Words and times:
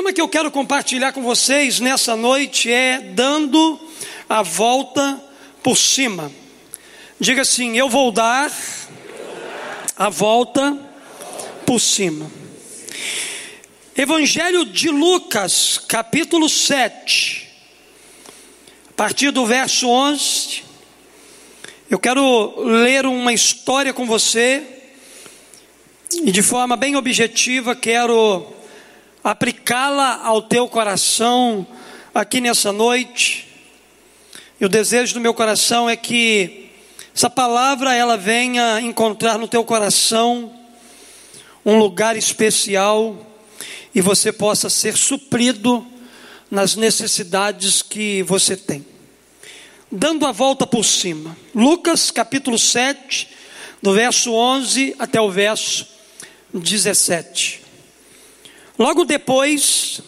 tema 0.00 0.14
que 0.14 0.20
eu 0.22 0.28
quero 0.28 0.50
compartilhar 0.50 1.12
com 1.12 1.20
vocês 1.20 1.78
nessa 1.78 2.16
noite 2.16 2.72
é 2.72 3.00
dando 3.00 3.78
a 4.26 4.40
volta 4.40 5.22
por 5.62 5.76
cima. 5.76 6.32
Diga 7.18 7.42
assim: 7.42 7.76
eu 7.76 7.86
vou 7.86 8.10
dar 8.10 8.50
a 9.98 10.08
volta 10.08 10.74
por 11.66 11.78
cima. 11.78 12.32
Evangelho 13.94 14.64
de 14.64 14.88
Lucas, 14.88 15.76
capítulo 15.86 16.48
7, 16.48 17.46
a 18.88 18.92
partir 18.94 19.30
do 19.30 19.44
verso 19.44 19.86
11. 19.86 20.62
Eu 21.90 21.98
quero 21.98 22.58
ler 22.62 23.04
uma 23.04 23.34
história 23.34 23.92
com 23.92 24.06
você 24.06 24.62
e 26.10 26.32
de 26.32 26.40
forma 26.40 26.74
bem 26.74 26.96
objetiva 26.96 27.76
quero 27.76 28.59
aplicá-la 29.22 30.20
ao 30.24 30.42
teu 30.42 30.68
coração 30.68 31.66
aqui 32.14 32.40
nessa 32.40 32.72
noite. 32.72 33.46
E 34.60 34.64
o 34.64 34.68
desejo 34.68 35.14
do 35.14 35.20
meu 35.20 35.34
coração 35.34 35.88
é 35.88 35.96
que 35.96 36.70
essa 37.14 37.28
palavra 37.28 37.94
ela 37.94 38.16
venha 38.16 38.80
encontrar 38.80 39.38
no 39.38 39.48
teu 39.48 39.64
coração 39.64 40.52
um 41.64 41.78
lugar 41.78 42.16
especial 42.16 43.26
e 43.94 44.00
você 44.00 44.32
possa 44.32 44.70
ser 44.70 44.96
suprido 44.96 45.86
nas 46.50 46.74
necessidades 46.76 47.82
que 47.82 48.22
você 48.22 48.56
tem. 48.56 48.86
Dando 49.90 50.24
a 50.24 50.32
volta 50.32 50.66
por 50.66 50.84
cima. 50.84 51.36
Lucas 51.54 52.10
capítulo 52.10 52.58
7, 52.58 53.28
do 53.82 53.92
verso 53.92 54.32
11 54.32 54.96
até 54.98 55.20
o 55.20 55.30
verso 55.30 55.86
17. 56.54 57.59
Logo 58.80 59.04
depois, 59.04 60.00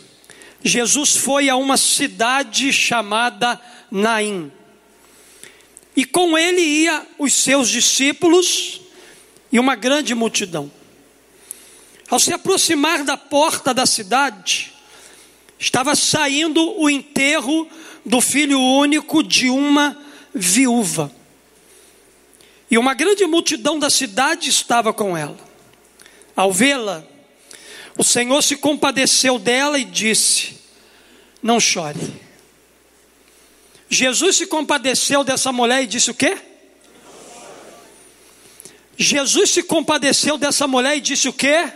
Jesus 0.64 1.14
foi 1.14 1.50
a 1.50 1.56
uma 1.56 1.76
cidade 1.76 2.72
chamada 2.72 3.60
Naim. 3.90 4.50
E 5.94 6.06
com 6.06 6.38
ele 6.38 6.62
ia 6.62 7.06
os 7.18 7.34
seus 7.34 7.68
discípulos 7.68 8.80
e 9.52 9.60
uma 9.60 9.74
grande 9.74 10.14
multidão. 10.14 10.72
Ao 12.08 12.18
se 12.18 12.32
aproximar 12.32 13.04
da 13.04 13.14
porta 13.14 13.74
da 13.74 13.84
cidade, 13.84 14.72
estava 15.58 15.94
saindo 15.94 16.80
o 16.80 16.88
enterro 16.88 17.68
do 18.06 18.22
filho 18.22 18.58
único 18.58 19.22
de 19.22 19.50
uma 19.50 19.94
viúva. 20.34 21.12
E 22.70 22.78
uma 22.78 22.94
grande 22.94 23.26
multidão 23.26 23.78
da 23.78 23.90
cidade 23.90 24.48
estava 24.48 24.94
com 24.94 25.14
ela. 25.14 25.36
Ao 26.34 26.50
vê-la, 26.50 27.11
o 27.96 28.04
Senhor 28.04 28.42
se 28.42 28.56
compadeceu 28.56 29.38
dela 29.38 29.78
e 29.78 29.84
disse: 29.84 30.58
Não 31.42 31.60
chore. 31.60 31.98
Jesus 33.88 34.36
se 34.36 34.46
compadeceu 34.46 35.22
dessa 35.22 35.52
mulher 35.52 35.82
e 35.82 35.86
disse 35.86 36.10
o 36.10 36.14
quê? 36.14 36.38
Jesus 38.96 39.50
se 39.50 39.62
compadeceu 39.62 40.38
dessa 40.38 40.66
mulher 40.66 40.96
e 40.96 41.00
disse 41.00 41.28
o 41.28 41.32
quê? 41.32 41.70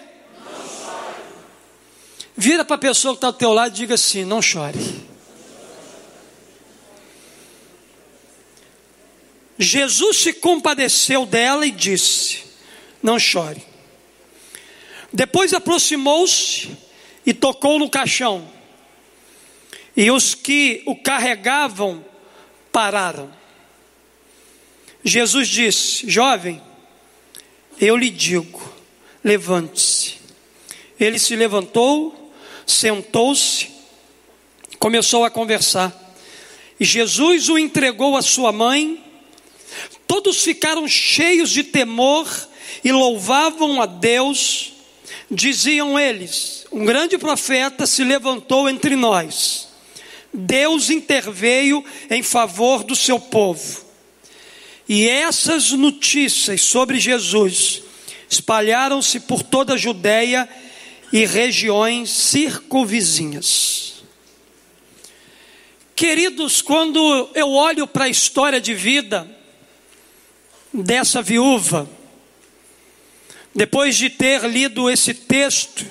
Vira 2.36 2.64
para 2.64 2.77
a 2.77 2.78
pessoa 2.78 3.14
que 3.14 3.19
está 3.19 3.27
ao 3.28 3.33
teu 3.33 3.53
lado 3.53 3.73
e 3.75 3.77
diga 3.77 3.95
assim: 3.95 4.25
não 4.25 4.41
chore. 4.41 4.78
Jesus 9.58 10.19
se 10.19 10.33
compadeceu 10.34 11.25
dela 11.27 11.67
e 11.67 11.70
disse: 11.70 12.45
não 13.03 13.19
chore. 13.19 13.76
Depois 15.17 15.55
aproximou-se 15.55 16.77
e 17.25 17.33
tocou 17.33 17.78
no 17.78 17.89
caixão. 17.89 18.46
E 19.96 20.11
os 20.11 20.35
que 20.35 20.83
o 20.85 20.95
carregavam 20.95 22.05
pararam. 22.70 23.33
Jesus 25.02 25.48
disse: 25.48 26.07
Jovem, 26.07 26.61
eu 27.80 27.96
lhe 27.96 28.11
digo, 28.11 28.61
levante-se. 29.24 30.17
Ele 31.01 31.18
se 31.18 31.35
levantou, 31.35 32.30
sentou-se, 32.67 33.70
começou 34.79 35.24
a 35.24 35.30
conversar. 35.30 35.96
E 36.79 36.85
Jesus 36.85 37.48
o 37.48 37.57
entregou 37.57 38.18
à 38.18 38.23
sua 38.23 38.52
mãe. 38.52 39.02
Todos 40.07 40.42
ficaram 40.42 40.86
cheios 40.86 41.48
de 41.48 41.64
temor 41.64 42.29
e 42.85 42.92
louvavam 42.92 43.80
a 43.80 43.86
Deus 43.86 44.76
Diziam 45.31 45.98
eles: 45.98 46.67
um 46.70 46.85
grande 46.85 47.19
profeta 47.19 47.87
se 47.87 48.05
levantou 48.05 48.69
entre 48.69 48.95
nós. 48.95 49.69
Deus 50.33 50.91
interveio 50.91 51.85
em 52.11 52.23
favor 52.23 52.85
do 52.85 52.95
seu 52.95 53.19
povo. 53.19 53.85
E 54.89 55.09
essas 55.09 55.73
notícias 55.73 56.61
sobre 56.63 57.01
Jesus 57.01 57.83
espalharam-se 58.29 59.20
por 59.20 59.42
toda 59.42 59.75
a 59.75 59.79
Judéia 59.79 60.48
e 61.13 61.25
regiões 61.25 62.11
circunvizinhas. 62.11 64.05
Queridos, 65.95 66.61
quando 66.61 67.31
eu 67.35 67.48
olho 67.51 67.86
para 67.86 68.05
a 68.05 68.09
história 68.09 68.61
de 68.61 68.75
vida 68.75 69.27
dessa 70.73 71.23
viúva, 71.23 71.89
depois 73.56 73.96
de 73.96 74.11
ter 74.11 74.42
lido 74.46 74.90
esse 74.90 75.14
texto, 75.14 75.86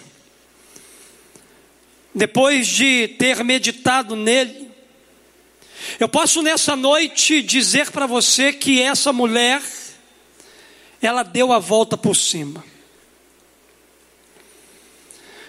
depois 2.13 2.67
de 2.67 3.07
ter 3.17 3.43
meditado 3.43 4.15
nele, 4.15 4.69
eu 5.99 6.07
posso 6.07 6.43
nessa 6.43 6.75
noite 6.75 7.41
dizer 7.41 7.89
para 7.89 8.05
você 8.05 8.53
que 8.53 8.79
essa 8.79 9.11
mulher, 9.11 9.63
ela 11.01 11.23
deu 11.23 11.51
a 11.51 11.57
volta 11.57 11.97
por 11.97 12.15
cima. 12.15 12.63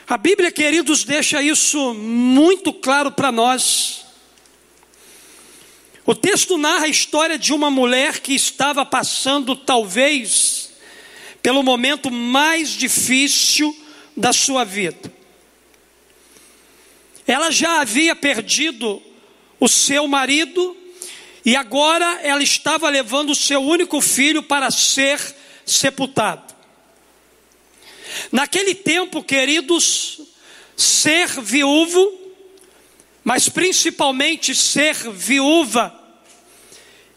A 0.08 0.16
Bíblia, 0.16 0.50
queridos, 0.50 1.04
deixa 1.04 1.42
isso 1.42 1.92
muito 1.92 2.72
claro 2.72 3.12
para 3.12 3.30
nós. 3.30 4.06
O 6.06 6.14
texto 6.14 6.56
narra 6.56 6.86
a 6.86 6.88
história 6.88 7.38
de 7.38 7.52
uma 7.52 7.70
mulher 7.70 8.20
que 8.20 8.32
estava 8.32 8.86
passando, 8.86 9.54
talvez, 9.54 10.65
pelo 11.46 11.62
momento 11.62 12.10
mais 12.10 12.70
difícil 12.70 13.72
da 14.16 14.32
sua 14.32 14.64
vida. 14.64 15.12
Ela 17.24 17.52
já 17.52 17.82
havia 17.82 18.16
perdido 18.16 19.00
o 19.60 19.68
seu 19.68 20.08
marido 20.08 20.76
e 21.44 21.54
agora 21.54 22.18
ela 22.24 22.42
estava 22.42 22.88
levando 22.90 23.30
o 23.30 23.34
seu 23.36 23.60
único 23.60 24.00
filho 24.00 24.42
para 24.42 24.72
ser 24.72 25.20
sepultado. 25.64 26.52
Naquele 28.32 28.74
tempo, 28.74 29.22
queridos, 29.22 30.22
ser 30.76 31.28
viúvo, 31.28 32.12
mas 33.22 33.48
principalmente 33.48 34.52
ser 34.52 34.96
viúva 35.12 35.96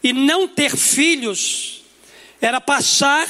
e 0.04 0.12
não 0.12 0.46
ter 0.46 0.76
filhos, 0.76 1.82
era 2.40 2.60
passar 2.60 3.28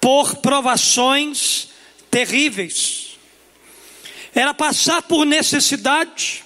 por 0.00 0.36
provações 0.36 1.68
terríveis, 2.10 3.18
era 4.34 4.54
passar 4.54 5.02
por 5.02 5.24
necessidade. 5.24 6.44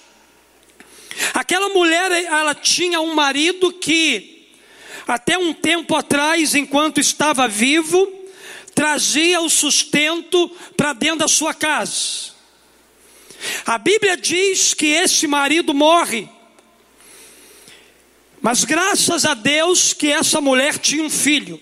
Aquela 1.33 1.69
mulher, 1.69 2.11
ela 2.11 2.55
tinha 2.55 2.99
um 2.99 3.13
marido 3.13 3.71
que, 3.71 4.49
até 5.07 5.37
um 5.37 5.53
tempo 5.53 5.95
atrás, 5.95 6.55
enquanto 6.55 6.99
estava 6.99 7.47
vivo, 7.47 8.11
trazia 8.73 9.39
o 9.41 9.49
sustento 9.49 10.49
para 10.75 10.93
dentro 10.93 11.19
da 11.19 11.27
sua 11.27 11.53
casa. 11.53 12.33
A 13.65 13.77
Bíblia 13.77 14.17
diz 14.17 14.73
que 14.73 14.87
esse 14.87 15.27
marido 15.27 15.73
morre, 15.73 16.29
mas 18.41 18.63
graças 18.63 19.25
a 19.25 19.33
Deus 19.33 19.93
que 19.93 20.11
essa 20.11 20.41
mulher 20.41 20.77
tinha 20.77 21.03
um 21.03 21.09
filho. 21.09 21.61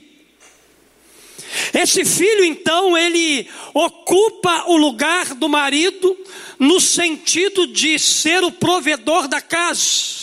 Esse 1.73 2.05
filho, 2.05 2.43
então, 2.43 2.97
ele 2.97 3.49
ocupa 3.73 4.65
o 4.67 4.77
lugar 4.77 5.33
do 5.35 5.49
marido 5.49 6.17
no 6.57 6.79
sentido 6.79 7.67
de 7.67 7.97
ser 7.99 8.43
o 8.43 8.51
provedor 8.51 9.27
da 9.27 9.41
casa. 9.41 10.21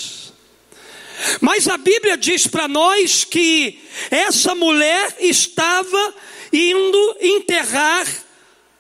Mas 1.41 1.69
a 1.69 1.77
Bíblia 1.77 2.17
diz 2.17 2.47
para 2.47 2.69
nós 2.69 3.25
que 3.25 3.81
essa 4.11 4.55
mulher 4.55 5.17
estava 5.21 6.15
indo 6.53 7.17
enterrar 7.21 8.07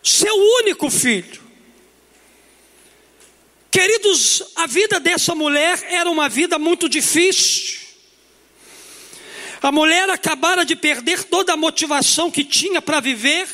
seu 0.02 0.34
único 0.60 0.88
filho. 0.90 1.48
Queridos, 3.70 4.42
a 4.56 4.66
vida 4.66 4.98
dessa 4.98 5.34
mulher 5.34 5.84
era 5.90 6.10
uma 6.10 6.28
vida 6.28 6.58
muito 6.58 6.88
difícil. 6.88 7.87
A 9.62 9.72
mulher 9.72 10.08
acabara 10.10 10.64
de 10.64 10.76
perder 10.76 11.24
toda 11.24 11.52
a 11.52 11.56
motivação 11.56 12.30
que 12.30 12.44
tinha 12.44 12.80
para 12.80 13.00
viver. 13.00 13.48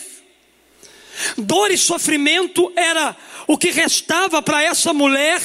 Dor 1.39 1.71
e 1.71 1.79
sofrimento 1.79 2.73
era 2.77 3.17
o 3.47 3.57
que 3.57 3.71
restava 3.71 4.43
para 4.43 4.63
essa 4.63 4.93
mulher, 4.93 5.41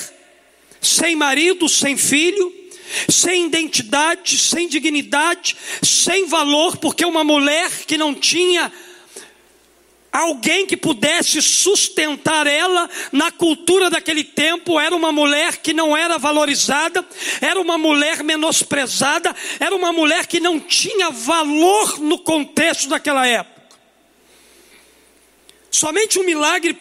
sem 0.81 1.15
marido, 1.15 1.69
sem 1.69 1.95
filho, 1.95 2.53
sem 3.09 3.45
identidade, 3.45 4.37
sem 4.37 4.67
dignidade, 4.67 5.55
sem 5.83 6.25
valor, 6.25 6.77
porque 6.77 7.05
uma 7.05 7.23
mulher 7.23 7.69
que 7.85 7.97
não 7.97 8.13
tinha 8.13 8.71
alguém 10.11 10.65
que 10.65 10.75
pudesse 10.75 11.41
sustentar 11.41 12.47
ela 12.47 12.89
na 13.11 13.31
cultura 13.31 13.89
daquele 13.89 14.23
tempo, 14.23 14.79
era 14.79 14.95
uma 14.95 15.11
mulher 15.11 15.57
que 15.57 15.73
não 15.73 15.95
era 15.95 16.17
valorizada, 16.17 17.05
era 17.41 17.59
uma 17.59 17.77
mulher 17.77 18.23
menosprezada, 18.23 19.35
era 19.59 19.75
uma 19.75 19.93
mulher 19.93 20.25
que 20.27 20.39
não 20.39 20.59
tinha 20.59 21.09
valor 21.11 21.99
no 21.99 22.17
contexto 22.17 22.89
daquela 22.89 23.25
época. 23.25 23.59
Somente 25.71 26.19
um 26.19 26.25
milagre 26.25 26.77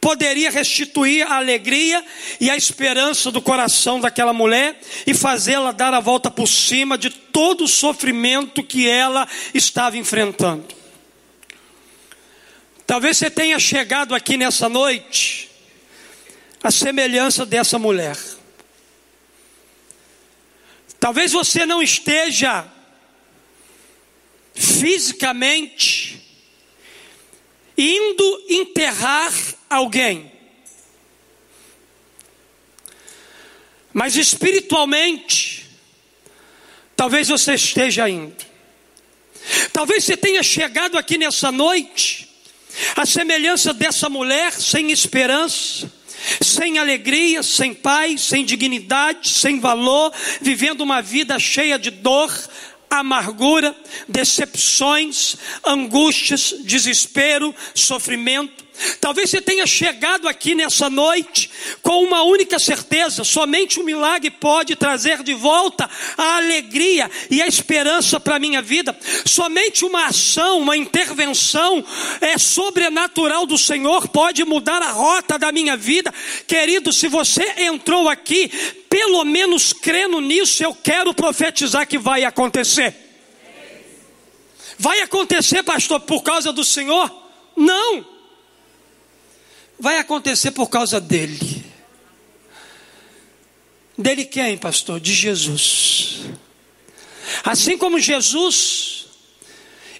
poderia 0.00 0.50
restituir 0.50 1.22
a 1.30 1.36
alegria 1.36 2.04
e 2.40 2.50
a 2.50 2.56
esperança 2.56 3.30
do 3.30 3.40
coração 3.40 4.00
daquela 4.00 4.32
mulher 4.32 4.80
e 5.06 5.14
fazê-la 5.14 5.70
dar 5.70 5.94
a 5.94 6.00
volta 6.00 6.28
por 6.28 6.48
cima 6.48 6.98
de 6.98 7.08
todo 7.08 7.64
o 7.64 7.68
sofrimento 7.68 8.64
que 8.64 8.88
ela 8.88 9.28
estava 9.54 9.96
enfrentando. 9.96 10.81
Talvez 12.86 13.16
você 13.18 13.30
tenha 13.30 13.58
chegado 13.58 14.14
aqui 14.14 14.36
nessa 14.36 14.68
noite 14.68 15.50
a 16.62 16.70
semelhança 16.70 17.44
dessa 17.44 17.78
mulher. 17.78 18.16
Talvez 21.00 21.32
você 21.32 21.66
não 21.66 21.82
esteja 21.82 22.64
fisicamente 24.54 26.22
indo 27.76 28.46
enterrar 28.48 29.32
alguém. 29.68 30.30
Mas 33.92 34.16
espiritualmente, 34.16 35.68
talvez 36.96 37.28
você 37.28 37.54
esteja 37.54 38.08
indo. 38.08 38.44
Talvez 39.72 40.04
você 40.04 40.16
tenha 40.16 40.42
chegado 40.42 40.96
aqui 40.96 41.18
nessa 41.18 41.50
noite, 41.50 42.31
a 42.96 43.06
semelhança 43.06 43.72
dessa 43.72 44.08
mulher 44.08 44.52
sem 44.52 44.90
esperança, 44.90 45.90
sem 46.40 46.78
alegria, 46.78 47.42
sem 47.42 47.74
paz, 47.74 48.22
sem 48.22 48.44
dignidade, 48.44 49.28
sem 49.28 49.60
valor, 49.60 50.12
vivendo 50.40 50.80
uma 50.80 51.02
vida 51.02 51.38
cheia 51.38 51.78
de 51.78 51.90
dor, 51.90 52.32
amargura, 52.88 53.74
decepções, 54.08 55.36
angústias, 55.64 56.54
desespero, 56.64 57.54
sofrimento. 57.74 58.62
Talvez 59.00 59.30
você 59.30 59.40
tenha 59.40 59.66
chegado 59.66 60.26
aqui 60.26 60.54
nessa 60.54 60.88
noite 60.88 61.50
com 61.82 62.02
uma 62.02 62.22
única 62.22 62.58
certeza: 62.58 63.22
somente 63.22 63.78
um 63.78 63.84
milagre 63.84 64.30
pode 64.30 64.74
trazer 64.74 65.22
de 65.22 65.34
volta 65.34 65.88
a 66.16 66.36
alegria 66.36 67.10
e 67.30 67.42
a 67.42 67.46
esperança 67.46 68.18
para 68.18 68.36
a 68.36 68.38
minha 68.38 68.62
vida. 68.62 68.96
Somente 69.26 69.84
uma 69.84 70.06
ação, 70.06 70.58
uma 70.58 70.76
intervenção 70.76 71.84
é 72.20 72.38
sobrenatural 72.38 73.46
do 73.46 73.58
Senhor 73.58 74.08
pode 74.08 74.44
mudar 74.44 74.82
a 74.82 74.90
rota 74.90 75.38
da 75.38 75.52
minha 75.52 75.76
vida. 75.76 76.12
Querido, 76.46 76.92
se 76.92 77.08
você 77.08 77.44
entrou 77.58 78.08
aqui, 78.08 78.50
pelo 78.88 79.24
menos 79.24 79.72
crendo 79.72 80.20
nisso, 80.20 80.64
eu 80.64 80.74
quero 80.74 81.14
profetizar 81.14 81.86
que 81.86 81.98
vai 81.98 82.24
acontecer. 82.24 83.01
Vai 84.82 85.00
acontecer, 85.00 85.62
pastor, 85.62 86.00
por 86.00 86.24
causa 86.24 86.52
do 86.52 86.64
Senhor? 86.64 87.08
Não 87.56 88.04
vai 89.78 89.98
acontecer 89.98 90.50
por 90.50 90.68
causa 90.68 91.00
dele. 91.00 91.64
Dele 93.96 94.24
quem, 94.24 94.58
pastor? 94.58 94.98
De 94.98 95.14
Jesus. 95.14 96.22
Assim 97.44 97.78
como 97.78 98.00
Jesus 98.00 99.06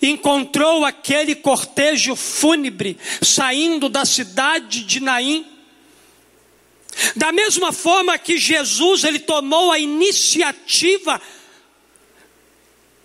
encontrou 0.02 0.84
aquele 0.84 1.37
cortejo 1.37 2.17
fúnebre 2.17 2.99
saindo 3.23 3.88
da 3.88 4.05
cidade 4.05 4.82
de 4.82 4.99
Naim, 4.99 5.46
da 7.14 7.31
mesma 7.31 7.70
forma 7.70 8.19
que 8.19 8.37
Jesus 8.37 9.05
ele 9.05 9.20
tomou 9.20 9.70
a 9.70 9.79
iniciativa 9.79 11.23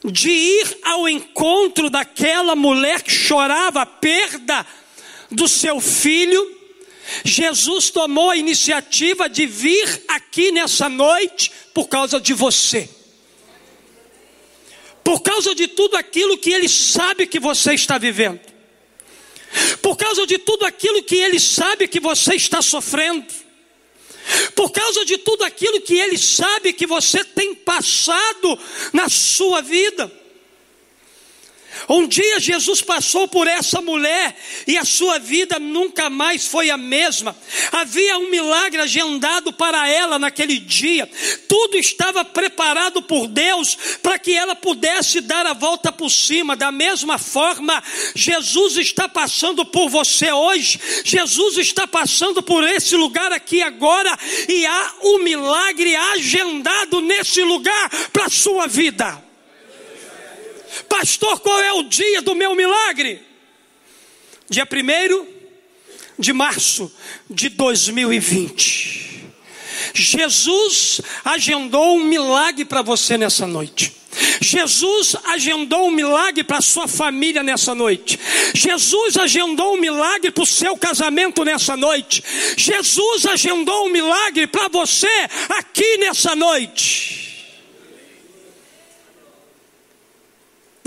de 0.04 0.30
ir 0.30 0.78
ao 0.84 1.08
encontro 1.10 1.90
daquela 1.90 2.56
mulher 2.56 3.02
que 3.02 3.12
chorava 3.12 3.82
a 3.82 3.86
perda 3.86 4.66
do 5.32 5.48
seu 5.48 5.80
filho, 5.80 6.56
Jesus 7.24 7.90
tomou 7.90 8.30
a 8.30 8.38
iniciativa 8.38 9.30
de 9.30 9.46
vir 9.46 10.04
aqui 10.08 10.52
nessa 10.52 10.90
noite 10.90 11.52
por 11.74 11.88
causa 11.88 12.20
de 12.20 12.34
você. 12.34 12.90
Por 15.04 15.22
causa 15.22 15.56
de 15.56 15.70
tudo 15.70 15.96
aquilo 15.96 16.38
que 16.38 16.52
Ele 16.52 16.68
sabe 16.68 17.28
que 17.28 17.40
você 17.40 17.74
está 17.74 17.98
vivendo. 17.98 18.42
Por 19.82 19.96
causa 19.96 20.28
de 20.28 20.38
tudo 20.38 20.66
aquilo 20.66 21.02
que 21.04 21.16
Ele 21.16 21.40
sabe 21.40 21.88
que 21.88 22.00
você 22.00 22.36
está 22.36 22.62
sofrendo. 22.62 23.26
Por 24.56 24.72
causa 24.72 25.06
de 25.06 25.18
tudo 25.18 25.44
aquilo 25.44 25.82
que 25.82 25.98
Ele 25.98 26.18
sabe 26.18 26.74
que 26.74 26.88
você 26.88 27.24
tem 27.24 27.54
passado 27.56 28.60
na 28.94 29.10
sua 29.10 29.62
vida. 29.62 30.12
Um 31.88 32.08
dia 32.08 32.40
Jesus 32.40 32.82
passou 32.82 33.28
por 33.28 33.48
essa 33.48 33.82
mulher 33.82 34.36
e 34.66 34.78
a 34.78 34.86
sua 34.86 35.20
vida 35.20 35.60
nunca 35.60 36.10
mais 36.10 36.46
foi 36.46 36.70
a 36.70 36.78
mesma. 36.78 37.36
Havia 37.72 38.18
um 38.18 38.30
milagre 38.30 38.82
agendado 38.82 39.54
para 39.54 39.88
ela 39.88 40.20
naquele 40.20 40.60
dia. 40.60 41.10
Tudo 41.48 41.78
estava 41.78 42.26
preparado 42.26 43.02
por 43.02 43.28
Deus 43.28 43.78
para 44.02 44.20
que 44.20 44.34
ela 44.34 44.56
pudesse 44.56 45.22
dar 45.22 45.46
a 45.46 45.54
volta 45.54 45.92
por 45.92 46.10
cima. 46.10 46.56
Da 46.56 46.72
mesma 46.72 47.18
forma, 47.18 47.82
Jesus 48.16 48.78
está 48.78 49.08
passando 49.08 49.66
por 49.66 49.90
você 49.90 50.32
hoje. 50.32 50.80
Jesus 51.04 51.58
está 51.58 51.88
passando 51.88 52.42
por 52.44 52.64
esse 52.64 52.96
lugar 52.96 53.32
aqui 53.32 53.62
agora 53.62 54.18
e 54.48 54.66
há 54.66 54.94
um 55.04 55.20
milagre 55.20 55.96
agendado 55.96 57.02
nesse 57.02 57.42
lugar 57.44 57.90
para 58.12 58.26
a 58.26 58.30
sua 58.30 58.68
vida. 58.68 59.27
Pastor, 60.90 61.40
qual 61.40 61.60
é 61.60 61.74
o 61.74 61.84
dia 61.84 62.22
do 62.22 62.36
meu 62.36 62.56
milagre? 62.56 63.22
Dia 64.50 64.66
1 64.66 65.28
de 66.20 66.34
março 66.34 66.92
de 67.30 67.50
2020. 67.50 69.08
Jesus 69.94 71.02
agendou 71.24 71.98
um 71.98 72.04
milagre 72.04 72.66
para 72.66 72.82
você 72.82 73.18
nessa 73.18 73.46
noite. 73.46 73.94
Jesus 74.42 75.16
agendou 75.26 75.88
um 75.88 75.92
milagre 75.92 76.44
para 76.44 76.62
sua 76.62 76.88
família 76.88 77.44
nessa 77.44 77.76
noite. 77.76 78.20
Jesus 78.54 79.18
agendou 79.18 79.76
um 79.76 79.80
milagre 79.80 80.32
para 80.32 80.44
o 80.44 80.48
seu 80.48 80.76
casamento 80.78 81.44
nessa 81.44 81.78
noite. 81.78 82.24
Jesus 82.56 83.26
agendou 83.26 83.86
um 83.86 83.90
milagre 83.90 84.48
para 84.48 84.68
você 84.70 85.10
aqui 85.50 85.98
nessa 85.98 86.36
noite. 86.36 87.27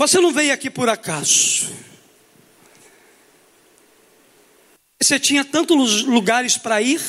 Você 0.01 0.19
não 0.19 0.31
veio 0.31 0.51
aqui 0.51 0.67
por 0.67 0.89
acaso. 0.89 1.71
Você 4.99 5.19
tinha 5.19 5.45
tantos 5.45 6.01
lugares 6.01 6.57
para 6.57 6.81
ir, 6.81 6.99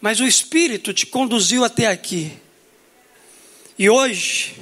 mas 0.00 0.20
o 0.20 0.26
Espírito 0.26 0.94
te 0.94 1.04
conduziu 1.04 1.62
até 1.62 1.86
aqui. 1.88 2.32
E 3.78 3.90
hoje, 3.90 4.54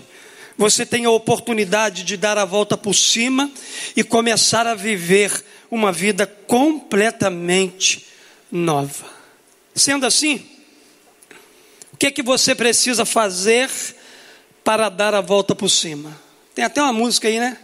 você 0.59 0.85
tem 0.85 1.05
a 1.05 1.11
oportunidade 1.11 2.03
de 2.03 2.17
dar 2.17 2.37
a 2.37 2.45
volta 2.45 2.77
por 2.77 2.95
cima 2.95 3.49
e 3.95 4.03
começar 4.03 4.67
a 4.67 4.75
viver 4.75 5.31
uma 5.71 5.93
vida 5.93 6.27
completamente 6.27 8.09
nova. 8.51 9.07
Sendo 9.73 10.05
assim, 10.05 10.45
o 11.93 11.97
que 11.97 12.07
é 12.07 12.11
que 12.11 12.25
você 12.25 12.57
precisa 12.57 13.05
fazer 13.05 13.71
para 14.65 14.89
dar 14.89 15.15
a 15.15 15.21
volta 15.21 15.55
por 15.55 15.69
cima? 15.69 16.22
Tem 16.54 16.64
até 16.64 16.82
uma 16.82 16.92
música 16.92 17.28
aí, 17.28 17.40
né? 17.40 17.56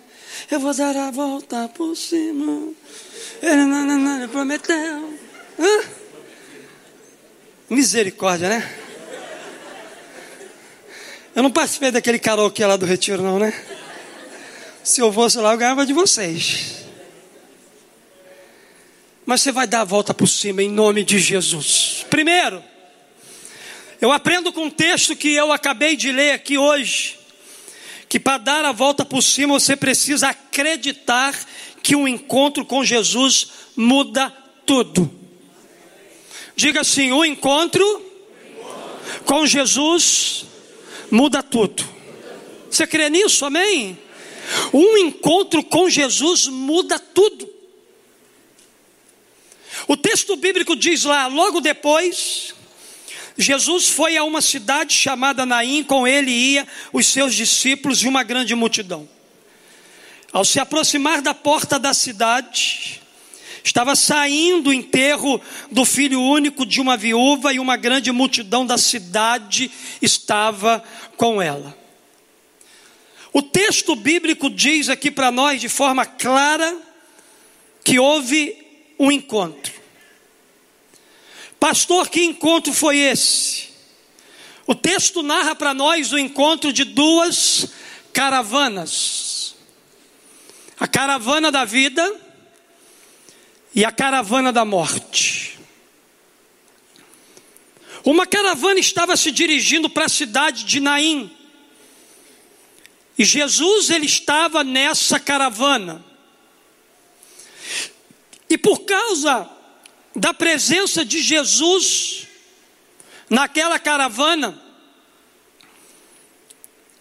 Eu 0.50 0.60
vou 0.60 0.72
dar 0.72 0.96
a 0.96 1.10
volta 1.10 1.68
por 1.68 1.94
cima. 1.94 2.72
Ele 3.42 4.28
prometeu. 4.28 5.18
Hã? 5.58 5.84
Misericórdia, 7.68 8.48
né? 8.48 8.74
Eu 11.34 11.42
não 11.42 11.50
participei 11.50 11.90
daquele 11.90 12.18
karaokê 12.18 12.64
lá 12.64 12.76
do 12.76 12.86
retiro, 12.86 13.22
não, 13.22 13.38
né? 13.38 13.52
Se 14.82 15.00
eu 15.00 15.12
fosse 15.12 15.36
lá, 15.38 15.52
eu 15.52 15.58
ganhava 15.58 15.84
de 15.84 15.92
vocês. 15.92 16.86
Mas 19.26 19.42
você 19.42 19.52
vai 19.52 19.66
dar 19.66 19.82
a 19.82 19.84
volta 19.84 20.14
por 20.14 20.26
cima 20.26 20.62
em 20.62 20.70
nome 20.70 21.04
de 21.04 21.18
Jesus. 21.18 22.06
Primeiro, 22.08 22.64
eu 24.00 24.10
aprendo 24.10 24.50
com 24.50 24.64
um 24.64 24.70
texto 24.70 25.14
que 25.14 25.34
eu 25.34 25.52
acabei 25.52 25.94
de 25.94 26.10
ler 26.10 26.32
aqui 26.32 26.56
hoje 26.56 27.18
que 28.08 28.18
para 28.18 28.38
dar 28.38 28.64
a 28.64 28.72
volta 28.72 29.04
por 29.04 29.22
cima 29.22 29.58
você 29.58 29.76
precisa 29.76 30.28
acreditar 30.28 31.38
que 31.82 31.94
um 31.94 32.08
encontro 32.08 32.64
com 32.64 32.84
Jesus 32.84 33.48
muda 33.76 34.30
tudo. 34.64 35.10
Diga 36.56 36.80
assim: 36.80 37.12
o 37.12 37.24
encontro 37.24 38.04
com 39.24 39.46
Jesus 39.46 40.44
muda 41.10 41.42
tudo. 41.42 41.84
Você 42.70 42.86
crê 42.86 43.08
nisso? 43.08 43.44
Amém? 43.44 43.98
Um 44.72 44.96
encontro 44.98 45.62
com 45.62 45.88
Jesus 45.88 46.46
muda 46.46 46.98
tudo. 46.98 47.48
O 49.86 49.96
texto 49.96 50.36
bíblico 50.36 50.74
diz 50.74 51.04
lá, 51.04 51.26
logo 51.26 51.60
depois, 51.60 52.54
Jesus 53.38 53.88
foi 53.88 54.16
a 54.16 54.24
uma 54.24 54.42
cidade 54.42 54.92
chamada 54.92 55.46
Naim, 55.46 55.84
com 55.84 56.08
ele 56.08 56.32
ia 56.32 56.66
os 56.92 57.06
seus 57.06 57.32
discípulos 57.32 58.02
e 58.02 58.08
uma 58.08 58.24
grande 58.24 58.52
multidão. 58.56 59.08
Ao 60.32 60.44
se 60.44 60.58
aproximar 60.58 61.22
da 61.22 61.32
porta 61.32 61.78
da 61.78 61.94
cidade, 61.94 63.00
estava 63.62 63.94
saindo 63.94 64.70
o 64.70 64.72
enterro 64.72 65.40
do 65.70 65.84
filho 65.84 66.20
único 66.20 66.66
de 66.66 66.80
uma 66.80 66.96
viúva 66.96 67.52
e 67.52 67.60
uma 67.60 67.76
grande 67.76 68.10
multidão 68.10 68.66
da 68.66 68.76
cidade 68.76 69.70
estava 70.02 70.82
com 71.16 71.40
ela. 71.40 71.78
O 73.32 73.40
texto 73.40 73.94
bíblico 73.94 74.50
diz 74.50 74.88
aqui 74.88 75.12
para 75.12 75.30
nós 75.30 75.60
de 75.60 75.68
forma 75.68 76.04
clara 76.04 76.76
que 77.84 78.00
houve 78.00 78.56
um 78.98 79.12
encontro. 79.12 79.77
Pastor, 81.58 82.08
que 82.08 82.22
encontro 82.22 82.72
foi 82.72 82.98
esse? 82.98 83.68
O 84.66 84.74
texto 84.74 85.22
narra 85.22 85.54
para 85.54 85.74
nós 85.74 86.12
o 86.12 86.18
encontro 86.18 86.72
de 86.72 86.84
duas 86.84 87.68
caravanas: 88.12 89.54
a 90.78 90.86
caravana 90.86 91.50
da 91.50 91.64
vida 91.64 92.14
e 93.74 93.84
a 93.84 93.90
caravana 93.90 94.52
da 94.52 94.64
morte. 94.64 95.58
Uma 98.04 98.26
caravana 98.26 98.78
estava 98.78 99.16
se 99.16 99.30
dirigindo 99.30 99.90
para 99.90 100.06
a 100.06 100.08
cidade 100.08 100.64
de 100.64 100.80
Naim. 100.80 101.30
E 103.18 103.24
Jesus 103.24 103.90
ele 103.90 104.06
estava 104.06 104.62
nessa 104.62 105.18
caravana. 105.18 106.04
E 108.48 108.56
por 108.56 108.84
causa 108.84 109.57
da 110.18 110.34
presença 110.34 111.04
de 111.04 111.22
Jesus 111.22 112.26
naquela 113.30 113.78
caravana, 113.78 114.60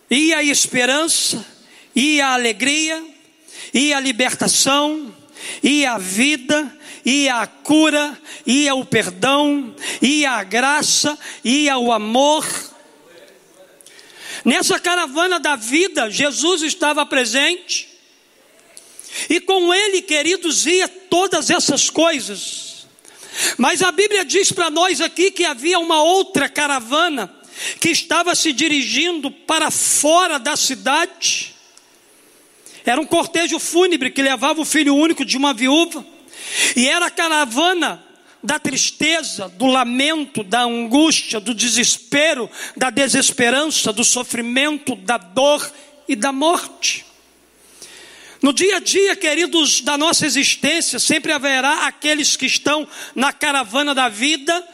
ia 0.09 0.37
a 0.37 0.43
esperança, 0.43 1.45
ia 1.95 2.27
a 2.27 2.33
alegria, 2.33 3.03
ia 3.73 3.97
a 3.97 3.99
libertação, 3.99 5.13
ia 5.63 5.93
a 5.93 5.97
vida, 5.97 6.79
ia 7.03 7.41
a 7.41 7.47
cura, 7.47 8.21
ia 8.45 8.75
o 8.75 8.85
perdão, 8.85 9.75
ia 9.99 10.31
a 10.31 10.43
graça, 10.43 11.17
ia 11.43 11.77
o 11.77 11.91
amor. 11.91 12.45
Nessa 14.45 14.79
caravana 14.79 15.39
da 15.39 15.55
vida, 15.55 16.09
Jesus 16.11 16.61
estava 16.61 17.05
presente, 17.05 17.87
e 19.27 19.39
com 19.39 19.73
ele, 19.73 20.03
queridos, 20.03 20.67
ia 20.67 20.87
todas 20.87 21.49
essas 21.49 21.89
coisas. 21.89 22.66
Mas 23.57 23.81
a 23.81 23.91
Bíblia 23.91 24.25
diz 24.25 24.51
para 24.51 24.69
nós 24.69 25.01
aqui 25.01 25.31
que 25.31 25.45
havia 25.45 25.79
uma 25.79 26.01
outra 26.01 26.49
caravana 26.49 27.33
que 27.79 27.89
estava 27.89 28.35
se 28.35 28.53
dirigindo 28.53 29.31
para 29.31 29.71
fora 29.71 30.37
da 30.37 30.55
cidade. 30.55 31.55
Era 32.85 33.01
um 33.01 33.05
cortejo 33.05 33.59
fúnebre 33.59 34.11
que 34.11 34.21
levava 34.21 34.61
o 34.61 34.65
filho 34.65 34.95
único 34.95 35.25
de 35.25 35.37
uma 35.37 35.53
viúva. 35.53 36.05
E 36.75 36.87
era 36.87 37.07
a 37.07 37.11
caravana 37.11 38.03
da 38.43 38.59
tristeza, 38.59 39.49
do 39.49 39.65
lamento, 39.65 40.43
da 40.43 40.61
angústia, 40.61 41.39
do 41.39 41.53
desespero, 41.53 42.49
da 42.75 42.89
desesperança, 42.89 43.91
do 43.91 44.03
sofrimento, 44.03 44.95
da 44.95 45.17
dor 45.17 45.69
e 46.07 46.15
da 46.15 46.31
morte. 46.31 47.05
No 48.41 48.53
dia 48.53 48.77
a 48.77 48.79
dia, 48.79 49.15
queridos, 49.15 49.81
da 49.81 49.97
nossa 49.97 50.25
existência, 50.25 50.99
sempre 50.99 51.31
haverá 51.31 51.87
aqueles 51.87 52.35
que 52.35 52.45
estão 52.45 52.87
na 53.15 53.33
caravana 53.33 53.95
da 53.95 54.09
vida, 54.09 54.65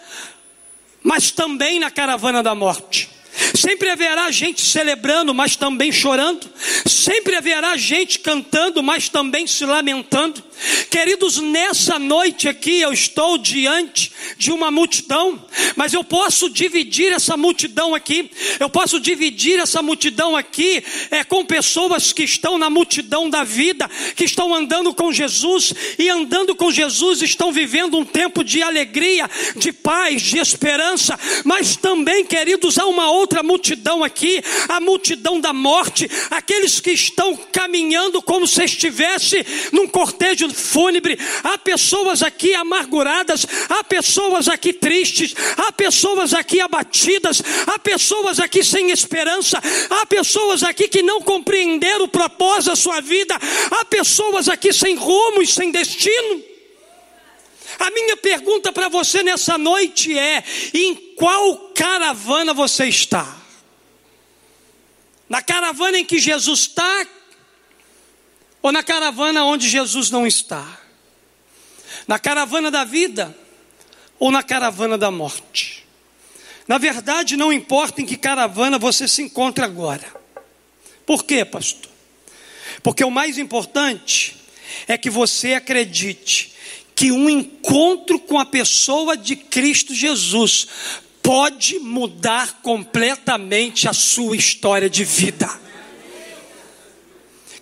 mas 1.01 1.31
também 1.31 1.79
na 1.79 1.89
caravana 1.89 2.43
da 2.43 2.53
morte. 2.53 3.12
Sempre 3.55 3.89
haverá 3.89 4.29
gente 4.31 4.61
celebrando, 4.61 5.33
mas 5.33 5.55
também 5.55 5.91
chorando. 5.91 6.47
Sempre 6.85 7.35
haverá 7.35 7.75
gente 7.77 8.19
cantando, 8.19 8.83
mas 8.83 9.09
também 9.09 9.47
se 9.47 9.65
lamentando. 9.65 10.43
Queridos, 10.89 11.39
nessa 11.39 11.97
noite 11.97 12.47
aqui 12.47 12.79
eu 12.79 12.93
estou 12.93 13.37
diante 13.37 14.11
de 14.37 14.51
uma 14.51 14.69
multidão, 14.69 15.43
mas 15.75 15.93
eu 15.93 16.03
posso 16.03 16.49
dividir 16.49 17.11
essa 17.11 17.35
multidão 17.35 17.95
aqui. 17.95 18.29
Eu 18.59 18.69
posso 18.69 18.99
dividir 18.99 19.59
essa 19.59 19.81
multidão 19.81 20.35
aqui 20.35 20.83
é, 21.09 21.23
com 21.23 21.43
pessoas 21.43 22.13
que 22.13 22.23
estão 22.23 22.57
na 22.57 22.69
multidão 22.69 23.29
da 23.29 23.43
vida, 23.43 23.89
que 24.15 24.23
estão 24.23 24.53
andando 24.53 24.93
com 24.93 25.11
Jesus 25.11 25.73
e 25.97 26.09
andando 26.09 26.55
com 26.55 26.71
Jesus 26.71 27.21
estão 27.21 27.51
vivendo 27.51 27.97
um 27.97 28.05
tempo 28.05 28.43
de 28.43 28.61
alegria, 28.61 29.29
de 29.55 29.71
paz, 29.73 30.21
de 30.21 30.37
esperança. 30.37 31.19
Mas 31.43 31.75
também, 31.75 32.23
queridos, 32.25 32.77
há 32.77 32.85
uma 32.85 33.11
outra 33.23 33.41
multidão 33.41 34.03
aqui, 34.03 34.43
a 34.67 34.79
multidão 34.79 35.39
da 35.39 35.53
morte, 35.53 36.09
aqueles 36.29 36.79
que 36.79 36.91
estão 36.91 37.35
caminhando 37.51 38.21
como 38.21 38.45
se 38.45 38.63
estivesse 38.63 39.45
num 39.71 39.87
cortejo 39.87 40.53
fúnebre. 40.53 41.17
Há 41.43 41.57
pessoas 41.57 42.21
aqui 42.21 42.53
amarguradas, 42.53 43.45
há 43.69 43.83
pessoas 43.83 44.47
aqui 44.47 44.73
tristes, 44.73 45.33
há 45.57 45.71
pessoas 45.71 46.33
aqui 46.33 46.59
abatidas, 46.59 47.41
há 47.65 47.79
pessoas 47.79 48.39
aqui 48.39 48.63
sem 48.63 48.91
esperança, 48.91 49.61
há 49.89 50.05
pessoas 50.05 50.61
aqui 50.61 50.87
que 50.87 51.01
não 51.01 51.21
compreenderam 51.21 52.05
o 52.05 52.09
propósito 52.09 52.71
da 52.71 52.75
sua 52.75 52.99
vida, 52.99 53.35
há 53.71 53.85
pessoas 53.85 54.49
aqui 54.49 54.73
sem 54.73 54.95
rumo 54.95 55.41
e 55.41 55.47
sem 55.47 55.71
destino. 55.71 56.52
A 57.79 57.91
minha 57.91 58.17
pergunta 58.17 58.71
para 58.71 58.89
você 58.89 59.23
nessa 59.23 59.57
noite 59.57 60.17
é: 60.17 60.43
em 60.73 60.95
qual 61.15 61.69
caravana 61.69 62.53
você 62.53 62.85
está? 62.85 63.37
Na 65.27 65.41
caravana 65.41 65.97
em 65.97 66.05
que 66.05 66.19
Jesus 66.19 66.61
está, 66.61 67.07
ou 68.61 68.71
na 68.71 68.83
caravana 68.83 69.43
onde 69.45 69.67
Jesus 69.67 70.09
não 70.09 70.25
está? 70.27 70.79
Na 72.07 72.19
caravana 72.19 72.69
da 72.69 72.83
vida 72.83 73.35
ou 74.19 74.31
na 74.31 74.43
caravana 74.43 74.97
da 74.97 75.11
morte? 75.11 75.85
Na 76.67 76.77
verdade, 76.77 77.35
não 77.35 77.51
importa 77.51 78.01
em 78.01 78.05
que 78.05 78.15
caravana 78.15 78.79
você 78.79 79.07
se 79.07 79.21
encontra 79.21 79.65
agora. 79.65 80.05
Por 81.05 81.25
quê, 81.25 81.43
pastor? 81.43 81.91
Porque 82.81 83.03
o 83.03 83.11
mais 83.11 83.37
importante 83.37 84.35
é 84.87 84.97
que 84.97 85.09
você 85.09 85.53
acredite 85.53 86.52
que 86.95 87.11
um 87.11 87.29
encontro 87.29 88.19
com 88.19 88.39
a 88.39 88.45
pessoa 88.45 89.17
de 89.17 89.35
Cristo 89.35 89.93
Jesus 89.93 90.67
pode 91.21 91.79
mudar 91.79 92.61
completamente 92.61 93.87
a 93.87 93.93
sua 93.93 94.35
história 94.35 94.89
de 94.89 95.05
vida. 95.05 95.49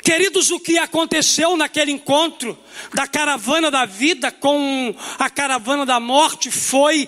Queridos, 0.04 0.50
o 0.50 0.60
que 0.60 0.80
aconteceu 0.80 1.56
naquele 1.56 1.92
encontro 1.92 2.58
da 2.94 3.06
caravana 3.06 3.70
da 3.70 3.86
vida 3.86 4.32
com 4.32 4.96
a 5.20 5.30
caravana 5.30 5.86
da 5.86 6.00
morte 6.00 6.50
foi 6.50 7.08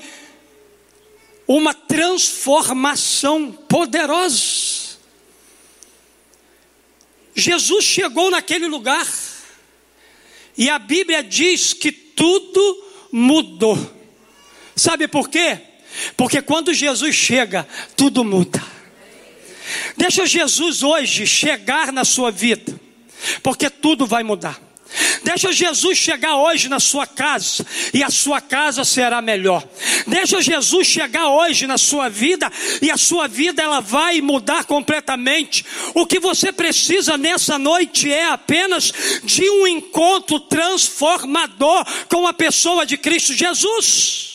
uma 1.47 1.73
transformação 1.73 3.51
poderosa. 3.51 4.93
Jesus 7.35 7.83
chegou 7.83 8.29
naquele 8.29 8.67
lugar 8.67 9.07
e 10.55 10.69
a 10.69 10.77
Bíblia 10.77 11.23
diz 11.23 11.73
que 11.73 12.02
tudo 12.15 12.83
mudou. 13.11 13.77
Sabe 14.75 15.07
por 15.07 15.29
quê? 15.29 15.59
Porque 16.17 16.41
quando 16.41 16.73
Jesus 16.73 17.15
chega, 17.15 17.67
tudo 17.95 18.23
muda. 18.23 18.63
Deixa 19.95 20.25
Jesus 20.25 20.83
hoje 20.83 21.25
chegar 21.25 21.91
na 21.91 22.03
sua 22.03 22.31
vida 22.31 22.83
porque 23.41 23.69
tudo 23.69 24.05
vai 24.05 24.23
mudar. 24.23 24.59
Deixa 25.23 25.51
Jesus 25.51 25.97
chegar 25.97 26.35
hoje 26.35 26.69
na 26.69 26.79
sua 26.79 27.07
casa 27.07 27.65
e 27.93 28.03
a 28.03 28.09
sua 28.09 28.41
casa 28.41 28.83
será 28.83 29.21
melhor. 29.21 29.67
Deixa 30.07 30.41
Jesus 30.41 30.87
chegar 30.87 31.27
hoje 31.27 31.65
na 31.65 31.77
sua 31.77 32.09
vida 32.09 32.51
e 32.81 32.91
a 32.91 32.97
sua 32.97 33.27
vida 33.27 33.61
ela 33.61 33.79
vai 33.79 34.21
mudar 34.21 34.65
completamente. 34.65 35.65
O 35.93 36.05
que 36.05 36.19
você 36.19 36.51
precisa 36.51 37.17
nessa 37.17 37.57
noite 37.57 38.11
é 38.11 38.27
apenas 38.27 38.93
de 39.23 39.49
um 39.49 39.67
encontro 39.67 40.39
transformador 40.39 41.85
com 42.09 42.27
a 42.27 42.33
pessoa 42.33 42.85
de 42.85 42.97
Cristo 42.97 43.33
Jesus. 43.33 44.33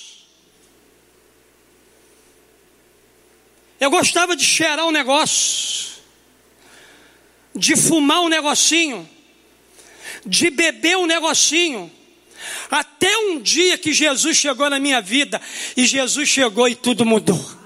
Eu 3.81 3.91
gostava 3.91 4.35
de 4.35 4.45
cheirar 4.45 4.87
um 4.87 4.91
negócio 4.91 5.89
de 7.55 7.77
fumar 7.77 8.21
um 8.21 8.29
negocinho, 8.29 9.09
de 10.25 10.51
beber 10.51 10.97
um 10.97 11.07
negocinho, 11.07 11.91
até 12.71 13.17
um 13.19 13.41
dia 13.41 13.79
que 13.79 13.93
Jesus 13.93 14.37
chegou 14.37 14.69
na 14.71 14.79
minha 14.79 15.01
vida, 15.01 15.41
e 15.77 15.85
Jesus 15.87 16.29
chegou 16.29 16.69
e 16.69 16.75
tudo 16.75 17.05
mudou. 17.05 17.59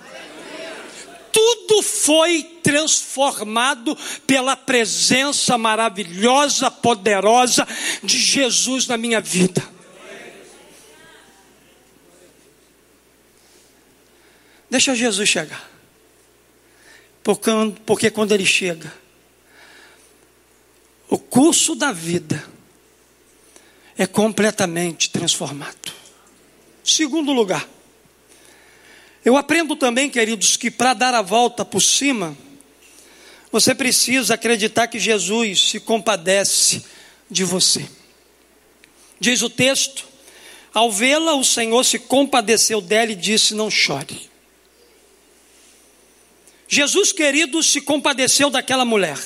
Tudo 1.32 1.82
foi 1.82 2.42
transformado 2.62 3.96
pela 4.26 4.54
presença 4.54 5.56
maravilhosa, 5.56 6.70
poderosa 6.70 7.66
de 8.02 8.18
Jesus 8.18 8.86
na 8.86 8.98
minha 8.98 9.20
vida. 9.20 9.66
Deixa 14.70 14.94
Jesus 14.94 15.28
chegar. 15.28 15.70
Porque, 17.86 18.10
quando 18.10 18.32
ele 18.32 18.46
chega, 18.46 18.92
o 21.12 21.18
curso 21.18 21.74
da 21.74 21.92
vida 21.92 22.42
é 23.98 24.06
completamente 24.06 25.10
transformado. 25.10 25.92
Segundo 26.82 27.34
lugar, 27.34 27.68
eu 29.22 29.36
aprendo 29.36 29.76
também, 29.76 30.08
queridos, 30.08 30.56
que 30.56 30.70
para 30.70 30.94
dar 30.94 31.12
a 31.12 31.20
volta 31.20 31.66
por 31.66 31.82
cima, 31.82 32.34
você 33.50 33.74
precisa 33.74 34.32
acreditar 34.32 34.86
que 34.86 34.98
Jesus 34.98 35.68
se 35.68 35.80
compadece 35.80 36.82
de 37.30 37.44
você. 37.44 37.86
Diz 39.20 39.42
o 39.42 39.50
texto: 39.50 40.08
ao 40.72 40.90
vê-la, 40.90 41.34
o 41.34 41.44
Senhor 41.44 41.84
se 41.84 41.98
compadeceu 41.98 42.80
dela 42.80 43.12
e 43.12 43.16
disse: 43.16 43.54
Não 43.54 43.70
chore. 43.70 44.30
Jesus, 46.66 47.12
querido, 47.12 47.62
se 47.62 47.82
compadeceu 47.82 48.48
daquela 48.48 48.86
mulher. 48.86 49.18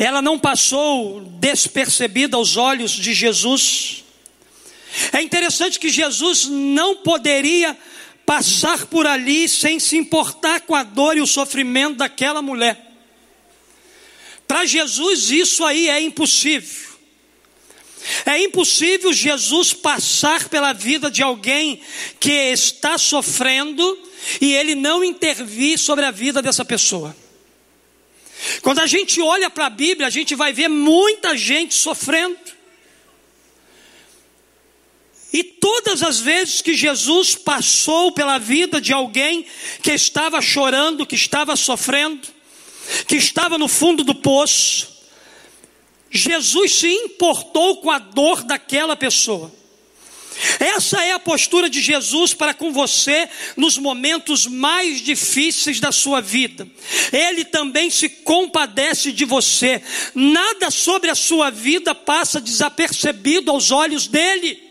Ela 0.00 0.22
não 0.22 0.38
passou 0.38 1.20
despercebida 1.38 2.34
aos 2.34 2.56
olhos 2.56 2.92
de 2.92 3.12
Jesus. 3.12 4.02
É 5.12 5.20
interessante 5.20 5.78
que 5.78 5.90
Jesus 5.90 6.46
não 6.46 6.96
poderia 6.96 7.76
passar 8.24 8.86
por 8.86 9.06
ali 9.06 9.46
sem 9.46 9.78
se 9.78 9.98
importar 9.98 10.62
com 10.62 10.74
a 10.74 10.82
dor 10.82 11.18
e 11.18 11.20
o 11.20 11.26
sofrimento 11.26 11.96
daquela 11.96 12.40
mulher. 12.40 12.90
Para 14.48 14.64
Jesus, 14.64 15.30
isso 15.30 15.66
aí 15.66 15.90
é 15.90 16.00
impossível. 16.00 16.88
É 18.24 18.42
impossível 18.42 19.12
Jesus 19.12 19.74
passar 19.74 20.48
pela 20.48 20.72
vida 20.72 21.10
de 21.10 21.22
alguém 21.22 21.78
que 22.18 22.32
está 22.32 22.96
sofrendo 22.96 23.98
e 24.40 24.54
ele 24.54 24.74
não 24.74 25.04
intervir 25.04 25.78
sobre 25.78 26.06
a 26.06 26.10
vida 26.10 26.40
dessa 26.40 26.64
pessoa. 26.64 27.14
Quando 28.62 28.80
a 28.80 28.86
gente 28.86 29.20
olha 29.20 29.50
para 29.50 29.66
a 29.66 29.70
Bíblia, 29.70 30.06
a 30.06 30.10
gente 30.10 30.34
vai 30.34 30.52
ver 30.52 30.68
muita 30.68 31.36
gente 31.36 31.74
sofrendo. 31.74 32.38
E 35.32 35.44
todas 35.44 36.02
as 36.02 36.20
vezes 36.20 36.60
que 36.60 36.74
Jesus 36.74 37.36
passou 37.36 38.12
pela 38.12 38.38
vida 38.38 38.80
de 38.80 38.92
alguém 38.92 39.46
que 39.82 39.92
estava 39.92 40.40
chorando, 40.42 41.06
que 41.06 41.14
estava 41.14 41.54
sofrendo, 41.54 42.26
que 43.06 43.16
estava 43.16 43.56
no 43.56 43.68
fundo 43.68 44.02
do 44.02 44.14
poço, 44.14 44.88
Jesus 46.10 46.72
se 46.72 46.88
importou 46.88 47.76
com 47.76 47.90
a 47.90 48.00
dor 48.00 48.42
daquela 48.42 48.96
pessoa. 48.96 49.59
Essa 50.58 51.02
é 51.04 51.12
a 51.12 51.18
postura 51.18 51.68
de 51.68 51.80
Jesus 51.80 52.34
para 52.34 52.54
com 52.54 52.72
você 52.72 53.28
nos 53.56 53.76
momentos 53.78 54.46
mais 54.46 55.00
difíceis 55.00 55.80
da 55.80 55.92
sua 55.92 56.20
vida. 56.20 56.68
Ele 57.12 57.44
também 57.44 57.90
se 57.90 58.08
compadece 58.08 59.12
de 59.12 59.24
você. 59.24 59.82
Nada 60.14 60.70
sobre 60.70 61.10
a 61.10 61.14
sua 61.14 61.50
vida 61.50 61.94
passa 61.94 62.40
desapercebido 62.40 63.50
aos 63.50 63.70
olhos 63.70 64.06
dele. 64.06 64.70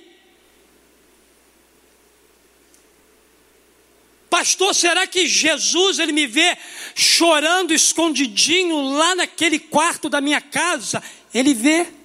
Pastor, 4.30 4.76
será 4.76 5.08
que 5.08 5.28
Jesus 5.28 5.98
ele 5.98 6.12
me 6.12 6.28
vê 6.28 6.56
chorando 6.96 7.74
escondidinho 7.74 8.80
lá 8.80 9.16
naquele 9.16 9.58
quarto 9.58 10.08
da 10.08 10.22
minha 10.22 10.40
casa? 10.40 11.02
Ele 11.34 11.54
vê. 11.54 11.99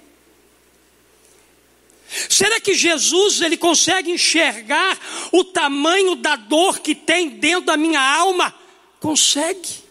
Será 2.29 2.59
que 2.59 2.73
Jesus 2.73 3.41
ele 3.41 3.57
consegue 3.57 4.11
enxergar 4.11 4.97
o 5.31 5.43
tamanho 5.43 6.15
da 6.15 6.35
dor 6.35 6.79
que 6.79 6.95
tem 6.95 7.29
dentro 7.29 7.65
da 7.65 7.77
minha 7.77 7.99
alma? 7.99 8.53
Consegue. 8.99 9.83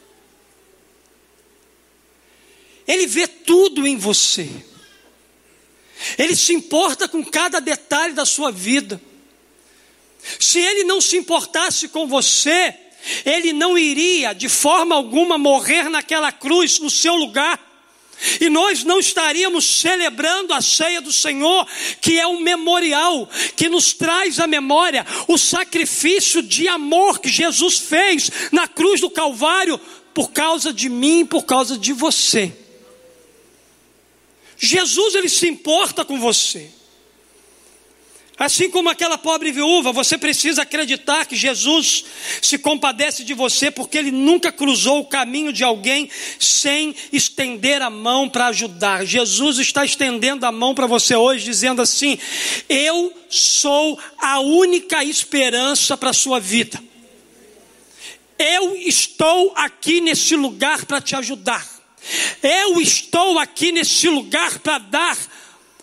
Ele 2.87 3.07
vê 3.07 3.27
tudo 3.27 3.87
em 3.87 3.97
você. 3.97 4.49
Ele 6.19 6.35
se 6.35 6.53
importa 6.53 7.09
com 7.09 7.25
cada 7.25 7.61
detalhe 7.61 8.15
da 8.15 8.25
sua 8.25 8.51
vida. 8.51 9.01
Se 10.41 10.59
ele 10.59 10.85
não 10.85 11.01
se 11.01 11.17
importasse 11.17 11.89
com 11.89 12.07
você, 12.07 12.75
ele 13.25 13.53
não 13.53 13.77
iria 13.79 14.33
de 14.33 14.49
forma 14.49 14.95
alguma 14.95 15.37
morrer 15.37 15.89
naquela 15.89 16.33
cruz 16.33 16.79
no 16.79 16.91
seu 16.91 17.15
lugar. 17.15 17.74
E 18.40 18.48
nós 18.48 18.85
não 18.85 18.98
estaríamos 18.98 19.64
celebrando 19.64 20.53
a 20.53 20.61
ceia 20.61 21.00
do 21.00 21.12
Senhor, 21.12 21.66
que 22.00 22.18
é 22.18 22.27
um 22.27 22.40
memorial 22.40 23.29
que 23.57 23.68
nos 23.68 23.92
traz 23.92 24.38
à 24.38 24.46
memória 24.46 25.07
o 25.29 25.37
sacrifício 25.37 26.42
de 26.42 26.68
amor 26.68 27.20
que 27.20 27.29
Jesus 27.29 27.79
fez 27.79 28.31
na 28.53 28.66
cruz 28.66 29.00
do 29.00 29.11
Calvário 29.11 29.79
por 30.12 30.31
causa 30.31 30.72
de 30.72 30.88
mim, 30.88 31.27
por 31.27 31.44
causa 31.44 31.77
de 31.77 31.92
você. 31.92 32.53
Jesus 34.57 35.14
ele 35.14 35.29
se 35.29 35.48
importa 35.48 36.05
com 36.05 36.18
você. 36.18 36.70
Assim 38.37 38.68
como 38.68 38.88
aquela 38.88 39.16
pobre 39.16 39.53
viúva, 39.53 39.92
você 39.92 40.18
precisa 40.18 40.62
acreditar 40.62 41.25
que 41.25 41.37
Jesus 41.37 42.05
se 42.42 42.59
compadece 42.59 43.23
de 43.23 43.33
você, 43.33 43.70
porque 43.70 43.97
ele 43.97 44.11
nunca 44.11 44.51
cruzou 44.51 45.01
o 45.01 45.05
caminho 45.05 45.53
de 45.53 45.62
alguém 45.62 46.11
sem 46.40 46.97
estender 47.12 47.81
a 47.81 47.88
mão 47.88 48.29
para 48.29 48.47
ajudar. 48.47 49.05
Jesus 49.05 49.59
está 49.59 49.85
estendendo 49.85 50.44
a 50.44 50.51
mão 50.51 50.75
para 50.75 50.87
você 50.87 51.14
hoje, 51.14 51.44
dizendo 51.44 51.81
assim: 51.81 52.18
Eu 52.68 53.12
sou 53.29 53.97
a 54.18 54.40
única 54.40 55.05
esperança 55.05 55.97
para 55.97 56.11
a 56.11 56.14
sua 56.14 56.40
vida. 56.40 56.83
Eu 58.37 58.75
estou 58.75 59.53
aqui 59.55 60.01
nesse 60.01 60.35
lugar 60.35 60.85
para 60.87 61.01
te 61.01 61.14
ajudar. 61.14 61.64
Eu 62.42 62.81
estou 62.81 63.38
aqui 63.38 63.70
nesse 63.70 64.09
lugar 64.09 64.59
para 64.59 64.79
dar 64.79 65.16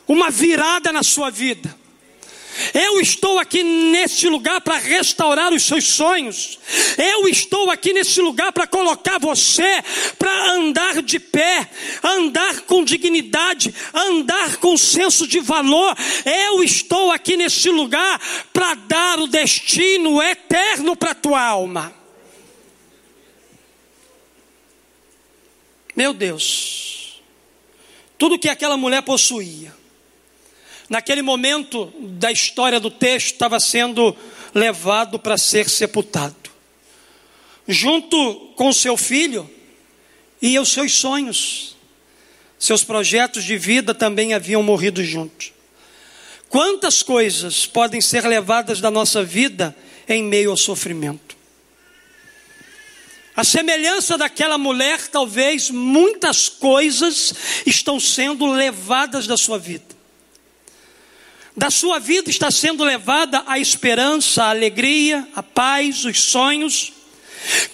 uma 0.06 0.30
virada 0.30 0.92
na 0.92 1.02
sua 1.02 1.30
vida. 1.30 1.80
Eu 2.74 3.02
estou 3.02 3.38
aqui 3.40 3.64
nesse 3.64 4.30
lugar 4.30 4.62
para 4.62 4.78
restaurar 4.78 5.54
os 5.54 5.64
seus 5.64 5.86
sonhos. 5.86 6.60
Eu 6.98 7.28
estou 7.28 7.70
aqui 7.70 7.92
nesse 7.94 8.22
lugar 8.22 8.52
para 8.52 8.66
colocar 8.66 9.20
você 9.20 9.84
para 10.18 10.52
andar 10.52 11.02
de 11.02 11.20
pé, 11.20 11.70
andar 12.04 12.62
com 12.62 12.84
dignidade, 12.84 13.74
andar 13.94 14.58
com 14.58 14.78
senso 14.78 15.28
de 15.28 15.40
valor. 15.40 15.96
Eu 16.26 16.64
estou 16.64 17.12
aqui 17.12 17.36
nesse 17.36 17.70
lugar 17.70 18.20
para 18.54 18.74
dar 18.76 19.20
o 19.20 19.28
destino 19.28 20.22
eterno 20.22 20.96
para 20.96 21.12
a 21.12 21.16
tua 21.16 21.42
alma. 21.42 21.94
Meu 25.96 26.14
Deus, 26.14 27.22
tudo 28.18 28.40
que 28.40 28.48
aquela 28.48 28.78
mulher 28.78 29.02
possuía, 29.02 29.76
naquele 30.92 31.22
momento 31.22 31.86
da 32.00 32.34
história 32.34 32.78
do 32.78 32.92
texto, 32.92 33.28
estava 33.28 33.62
sendo 33.62 34.14
levado 34.54 35.18
para 35.18 35.38
ser 35.38 35.70
sepultado. 35.70 36.36
Junto 37.66 38.52
com 38.58 38.74
seu 38.74 38.98
filho 38.98 39.50
e 40.42 40.60
os 40.60 40.68
seus 40.68 40.92
sonhos, 40.92 41.78
seus 42.60 42.84
projetos 42.84 43.46
de 43.46 43.58
vida 43.58 43.96
também 43.96 44.34
haviam 44.34 44.62
morrido 44.62 45.02
juntos. 45.02 45.54
Quantas 46.50 47.02
coisas 47.02 47.66
podem 47.66 48.02
ser 48.02 48.28
levadas 48.28 48.82
da 48.82 48.92
nossa 48.92 49.24
vida 49.24 49.74
em 50.10 50.22
meio 50.22 50.52
ao 50.52 50.58
sofrimento? 50.58 51.38
A 53.34 53.46
semelhança 53.46 54.18
daquela 54.18 54.58
mulher, 54.58 55.08
talvez 55.08 55.70
muitas 55.70 56.50
coisas 56.50 57.34
estão 57.66 57.98
sendo 57.98 58.46
levadas 58.46 59.26
da 59.26 59.38
sua 59.38 59.58
vida. 59.58 60.01
Da 61.56 61.70
sua 61.70 62.00
vida 62.00 62.30
está 62.30 62.50
sendo 62.50 62.84
levada 62.84 63.44
a 63.46 63.60
esperança, 63.60 64.44
a 64.44 64.50
alegria, 64.52 65.28
a 65.36 65.44
paz, 65.44 66.06
os 66.06 66.20
sonhos. 66.20 66.94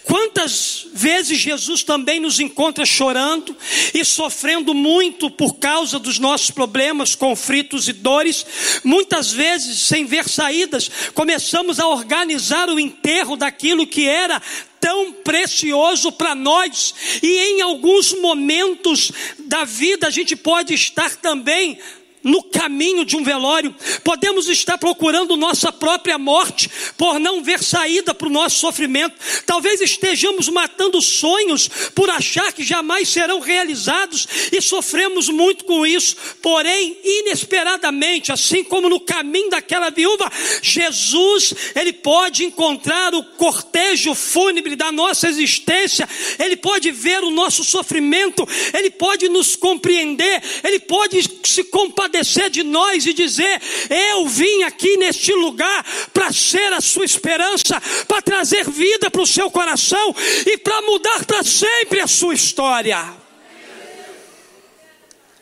Quantas 0.03 0.87
vezes 0.93 1.37
Jesus 1.37 1.83
também 1.83 2.19
nos 2.19 2.39
encontra 2.39 2.85
chorando 2.85 3.55
e 3.93 4.03
sofrendo 4.03 4.73
muito 4.73 5.29
por 5.29 5.55
causa 5.55 5.99
dos 5.99 6.17
nossos 6.17 6.49
problemas, 6.49 7.15
conflitos 7.15 7.87
e 7.87 7.93
dores, 7.93 8.45
muitas 8.83 9.31
vezes 9.31 9.81
sem 9.81 10.05
ver 10.05 10.27
saídas, 10.27 10.89
começamos 11.13 11.79
a 11.79 11.87
organizar 11.87 12.69
o 12.69 12.79
enterro 12.79 13.35
daquilo 13.35 13.85
que 13.85 14.07
era 14.07 14.41
tão 14.79 15.11
precioso 15.11 16.11
para 16.11 16.33
nós, 16.33 16.93
e 17.21 17.27
em 17.27 17.61
alguns 17.61 18.13
momentos 18.13 19.11
da 19.39 19.65
vida 19.65 20.07
a 20.07 20.11
gente 20.11 20.35
pode 20.35 20.73
estar 20.73 21.15
também 21.17 21.77
no 22.23 22.43
caminho 22.43 23.05
de 23.05 23.15
um 23.15 23.23
velório, 23.23 23.73
podemos 24.03 24.49
estar 24.49 24.77
procurando 24.77 25.37
nossa 25.37 25.71
própria 25.71 26.17
morte 26.17 26.69
por 26.97 27.19
não 27.19 27.43
ver 27.43 27.63
saída 27.63 28.13
para 28.13 28.27
o 28.27 28.31
nosso 28.31 28.59
sofrimento. 28.59 29.15
Talvez 29.45 29.81
estejamos 29.81 30.49
matando 30.49 31.01
sonhos 31.01 31.69
por 31.93 32.09
achar 32.09 32.51
que 32.51 32.63
jamais 32.63 33.07
serão 33.07 33.39
realizados 33.39 34.27
e 34.51 34.61
sofremos 34.61 35.29
muito 35.29 35.63
com 35.65 35.85
isso. 35.85 36.15
Porém, 36.41 36.97
inesperadamente, 37.03 38.31
assim 38.31 38.63
como 38.63 38.89
no 38.89 38.99
caminho 38.99 39.49
daquela 39.49 39.89
viúva, 39.89 40.31
Jesus, 40.61 41.53
ele 41.75 41.93
pode 41.93 42.43
encontrar 42.43 43.13
o 43.13 43.23
cortejo 43.23 44.13
fúnebre 44.13 44.75
da 44.75 44.91
nossa 44.91 45.29
existência, 45.29 46.07
ele 46.39 46.57
pode 46.57 46.91
ver 46.91 47.23
o 47.23 47.31
nosso 47.31 47.63
sofrimento, 47.63 48.47
ele 48.73 48.89
pode 48.89 49.29
nos 49.29 49.55
compreender, 49.55 50.41
ele 50.63 50.79
pode 50.79 51.21
se 51.43 51.63
compadecer 51.65 52.06
compadecer 52.07 52.49
de 52.49 52.63
nós 52.63 53.05
e 53.05 53.13
dizer: 53.13 53.61
Eu 53.89 54.25
vim 54.27 54.63
aqui 54.63 54.97
neste 54.97 55.33
lugar 55.33 55.85
para 56.13 56.31
ser 56.31 56.73
a 56.73 56.81
sua 56.81 57.05
esperança, 57.05 57.79
para 58.07 58.21
trazer 58.21 58.67
vida 58.69 59.11
para 59.11 59.21
o 59.21 59.27
seu 59.27 59.51
coração 59.51 60.15
e 60.45 60.57
para 60.57 60.81
mudar 60.81 61.25
para 61.25 61.43
sempre 61.43 61.99
a 61.99 62.07
sua 62.07 62.33
história. 62.33 63.13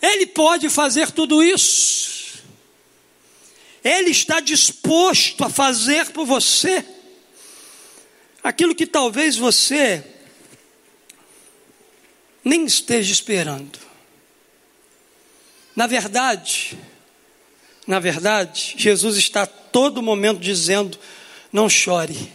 Ele 0.01 0.25
pode 0.25 0.69
fazer 0.69 1.11
tudo 1.11 1.43
isso. 1.43 2.43
Ele 3.83 4.09
está 4.09 4.39
disposto 4.39 5.43
a 5.43 5.49
fazer 5.49 6.11
por 6.11 6.25
você 6.25 6.83
aquilo 8.43 8.75
que 8.75 8.87
talvez 8.87 9.35
você 9.37 10.03
nem 12.43 12.65
esteja 12.65 13.11
esperando. 13.11 13.84
Na 15.75 15.87
verdade, 15.87 16.77
na 17.85 17.99
verdade, 17.99 18.75
Jesus 18.77 19.17
está 19.17 19.43
a 19.43 19.47
todo 19.47 20.01
momento 20.01 20.39
dizendo: 20.39 20.97
não 21.51 21.69
chore, 21.69 22.31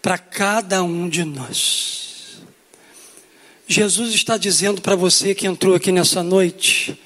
para 0.00 0.16
cada 0.16 0.82
um 0.82 1.08
de 1.08 1.24
nós. 1.24 2.42
Jesus 3.66 4.14
está 4.14 4.36
dizendo 4.36 4.80
para 4.80 4.96
você 4.96 5.34
que 5.34 5.46
entrou 5.46 5.74
aqui 5.74 5.92
nessa 5.92 6.22
noite: 6.22 6.98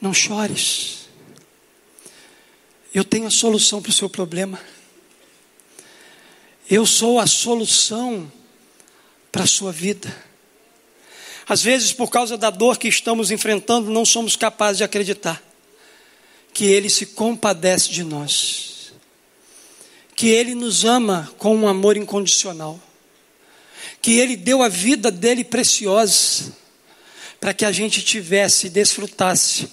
não 0.00 0.14
chores. 0.14 1.08
Eu 2.94 3.04
tenho 3.04 3.26
a 3.26 3.30
solução 3.30 3.80
para 3.80 3.90
o 3.90 3.94
seu 3.94 4.08
problema. 4.08 4.60
Eu 6.68 6.86
sou 6.86 7.18
a 7.18 7.26
solução 7.26 8.30
para 9.30 9.44
a 9.44 9.46
sua 9.46 9.72
vida. 9.72 10.14
Às 11.52 11.62
vezes, 11.62 11.92
por 11.92 12.08
causa 12.08 12.38
da 12.38 12.48
dor 12.48 12.78
que 12.78 12.88
estamos 12.88 13.30
enfrentando, 13.30 13.90
não 13.90 14.06
somos 14.06 14.36
capazes 14.36 14.78
de 14.78 14.84
acreditar 14.84 15.42
que 16.50 16.64
Ele 16.64 16.88
se 16.88 17.04
compadece 17.04 17.90
de 17.90 18.02
nós, 18.02 18.94
que 20.16 20.28
Ele 20.28 20.54
nos 20.54 20.86
ama 20.86 21.30
com 21.36 21.54
um 21.54 21.68
amor 21.68 21.98
incondicional, 21.98 22.80
que 24.00 24.12
Ele 24.12 24.34
deu 24.34 24.62
a 24.62 24.68
vida 24.70 25.10
dele 25.10 25.44
preciosa 25.44 26.56
para 27.38 27.52
que 27.52 27.66
a 27.66 27.70
gente 27.70 28.00
tivesse 28.00 28.68
e 28.68 28.70
desfrutasse 28.70 29.68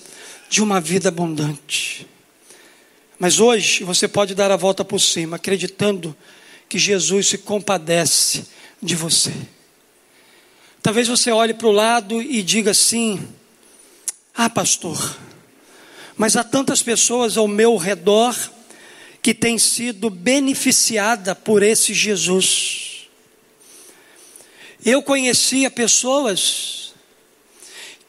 de 0.50 0.62
uma 0.62 0.82
vida 0.82 1.08
abundante. 1.08 2.06
Mas 3.18 3.39
hoje 3.39 3.86
você 3.86 4.06
pode 4.06 4.36
dar 4.36 4.52
a 4.52 4.58
volta 4.58 4.84
por 4.84 5.00
cima, 5.00 5.38
acreditando 5.38 6.13
que 6.68 6.78
Jesus 6.78 7.30
se 7.30 7.38
compadece 7.38 8.48
de 8.84 8.98
você. 8.98 9.32
Talvez 10.82 11.08
você 11.08 11.32
olhe 11.32 11.54
para 11.54 11.68
o 11.68 11.72
lado 11.72 12.22
e 12.22 12.42
diga 12.42 12.72
assim: 12.72 13.28
Ah, 14.34 14.50
pastor, 14.50 15.18
mas 16.15 16.36
há 16.36 16.44
tantas 16.44 16.82
pessoas 16.82 17.38
ao 17.38 17.48
meu 17.48 17.76
redor 17.76 18.36
que 19.22 19.34
têm 19.34 19.58
sido 19.58 20.10
beneficiada 20.10 21.36
por 21.36 21.62
esse 21.62 21.94
Jesus. 21.94 23.08
Eu 24.84 25.04
conhecia 25.04 25.70
pessoas 25.70 26.94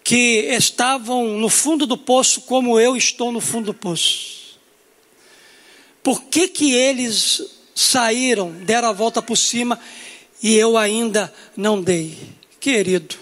que 0.05 0.47
estavam 0.51 1.39
no 1.39 1.49
fundo 1.49 1.87
do 1.87 1.97
poço 1.97 2.43
como 2.43 2.79
eu 2.79 2.97
estou 2.97 3.33
no 3.33 3.41
fundo 3.41 3.67
do 3.67 3.75
poço. 3.75 4.59
Por 6.03 6.23
que 6.25 6.49
que 6.49 6.73
eles 6.73 7.43
saíram, 7.75 8.53
deram 8.53 8.89
a 8.89 8.93
volta 8.93 9.21
por 9.21 9.37
cima 9.37 9.79
e 10.43 10.55
eu 10.55 10.79
ainda 10.79 11.33
não 11.57 11.83
dei? 11.83 12.40
Querido, 12.61 13.17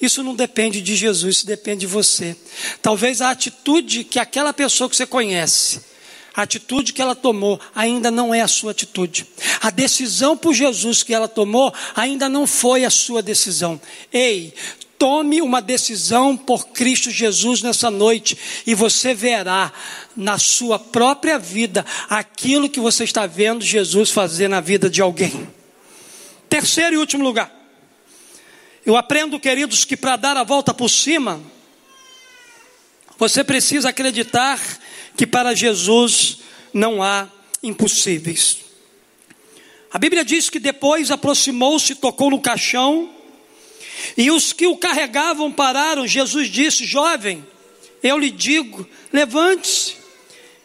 isso 0.00 0.22
não 0.22 0.34
depende 0.34 0.80
de 0.80 0.96
Jesus, 0.96 1.36
isso 1.36 1.46
depende 1.46 1.80
de 1.80 1.86
você. 1.86 2.36
Talvez 2.82 3.20
a 3.20 3.30
atitude 3.30 4.02
que 4.02 4.18
aquela 4.18 4.52
pessoa 4.52 4.90
que 4.90 4.96
você 4.96 5.06
conhece, 5.06 5.82
a 6.34 6.42
atitude 6.42 6.92
que 6.92 7.02
ela 7.02 7.14
tomou 7.14 7.60
ainda 7.74 8.10
não 8.10 8.34
é 8.34 8.40
a 8.40 8.48
sua 8.48 8.72
atitude. 8.72 9.26
A 9.60 9.70
decisão 9.70 10.36
por 10.36 10.54
Jesus 10.54 11.02
que 11.02 11.14
ela 11.14 11.28
tomou 11.28 11.72
ainda 11.94 12.28
não 12.28 12.46
foi 12.46 12.84
a 12.84 12.90
sua 12.90 13.22
decisão. 13.22 13.80
Ei, 14.12 14.54
tome 14.98 15.42
uma 15.42 15.60
decisão 15.60 16.36
por 16.36 16.68
Cristo 16.68 17.10
Jesus 17.10 17.62
nessa 17.62 17.90
noite 17.90 18.36
e 18.66 18.74
você 18.74 19.14
verá 19.14 19.72
na 20.16 20.38
sua 20.38 20.78
própria 20.78 21.38
vida 21.38 21.84
aquilo 22.08 22.68
que 22.70 22.80
você 22.80 23.04
está 23.04 23.26
vendo 23.26 23.62
Jesus 23.62 24.10
fazer 24.10 24.48
na 24.48 24.60
vida 24.60 24.88
de 24.88 25.00
alguém. 25.02 25.46
Terceiro 26.48 26.94
e 26.96 26.98
último 26.98 27.22
lugar. 27.22 27.59
Eu 28.84 28.96
aprendo, 28.96 29.38
queridos, 29.38 29.84
que 29.84 29.96
para 29.96 30.16
dar 30.16 30.36
a 30.36 30.44
volta 30.44 30.72
por 30.72 30.88
cima, 30.88 31.40
você 33.18 33.44
precisa 33.44 33.90
acreditar 33.90 34.58
que 35.16 35.26
para 35.26 35.54
Jesus 35.54 36.38
não 36.72 37.02
há 37.02 37.28
impossíveis. 37.62 38.58
A 39.92 39.98
Bíblia 39.98 40.24
diz 40.24 40.48
que 40.48 40.58
depois 40.58 41.10
aproximou-se, 41.10 41.94
tocou 41.96 42.30
no 42.30 42.40
caixão, 42.40 43.10
e 44.16 44.30
os 44.30 44.52
que 44.52 44.66
o 44.66 44.76
carregavam 44.76 45.52
pararam. 45.52 46.06
Jesus 46.06 46.48
disse: 46.48 46.86
Jovem, 46.86 47.44
eu 48.02 48.16
lhe 48.18 48.30
digo, 48.30 48.88
levante-se. 49.12 50.00